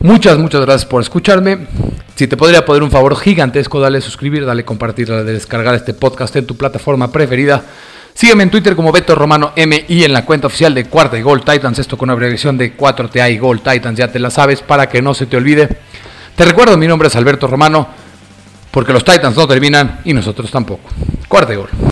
Muchas, 0.00 0.38
muchas 0.38 0.62
gracias 0.62 0.86
por 0.86 1.02
escucharme. 1.02 1.66
Si 2.14 2.26
te 2.26 2.36
podría 2.36 2.64
poner 2.64 2.82
un 2.82 2.90
favor 2.90 3.16
gigantesco, 3.16 3.80
dale 3.80 4.00
suscribir, 4.00 4.46
dale 4.46 4.64
compartir, 4.64 5.08
dale 5.08 5.32
descargar 5.32 5.74
este 5.74 5.92
podcast 5.92 6.34
en 6.36 6.46
tu 6.46 6.56
plataforma 6.56 7.12
preferida. 7.12 7.62
Sígueme 8.14 8.42
en 8.42 8.50
Twitter 8.50 8.76
como 8.76 8.92
Beto 8.92 9.14
Romano 9.14 9.52
M 9.56 9.84
y 9.88 10.04
en 10.04 10.12
la 10.12 10.24
cuenta 10.24 10.48
oficial 10.48 10.74
de 10.74 10.84
Cuarta 10.86 11.18
y 11.18 11.22
Gold 11.22 11.44
Titans, 11.44 11.78
esto 11.78 11.96
con 11.96 12.10
abreviación 12.10 12.58
de 12.58 12.76
4TA 12.76 13.32
y 13.32 13.38
Gold 13.38 13.62
Titans, 13.62 13.98
ya 13.98 14.08
te 14.08 14.18
la 14.18 14.30
sabes 14.30 14.62
para 14.62 14.88
que 14.88 15.00
no 15.00 15.14
se 15.14 15.26
te 15.26 15.36
olvide. 15.36 15.68
Te 16.34 16.44
recuerdo, 16.44 16.76
mi 16.76 16.86
nombre 16.86 17.08
es 17.08 17.16
Alberto 17.16 17.46
Romano, 17.46 17.88
porque 18.70 18.92
los 18.92 19.04
Titans 19.04 19.36
no 19.36 19.46
terminan 19.46 20.00
y 20.04 20.12
nosotros 20.12 20.50
tampoco. 20.50 20.88
Cuarta 21.28 21.52
y 21.52 21.56
Gol. 21.56 21.89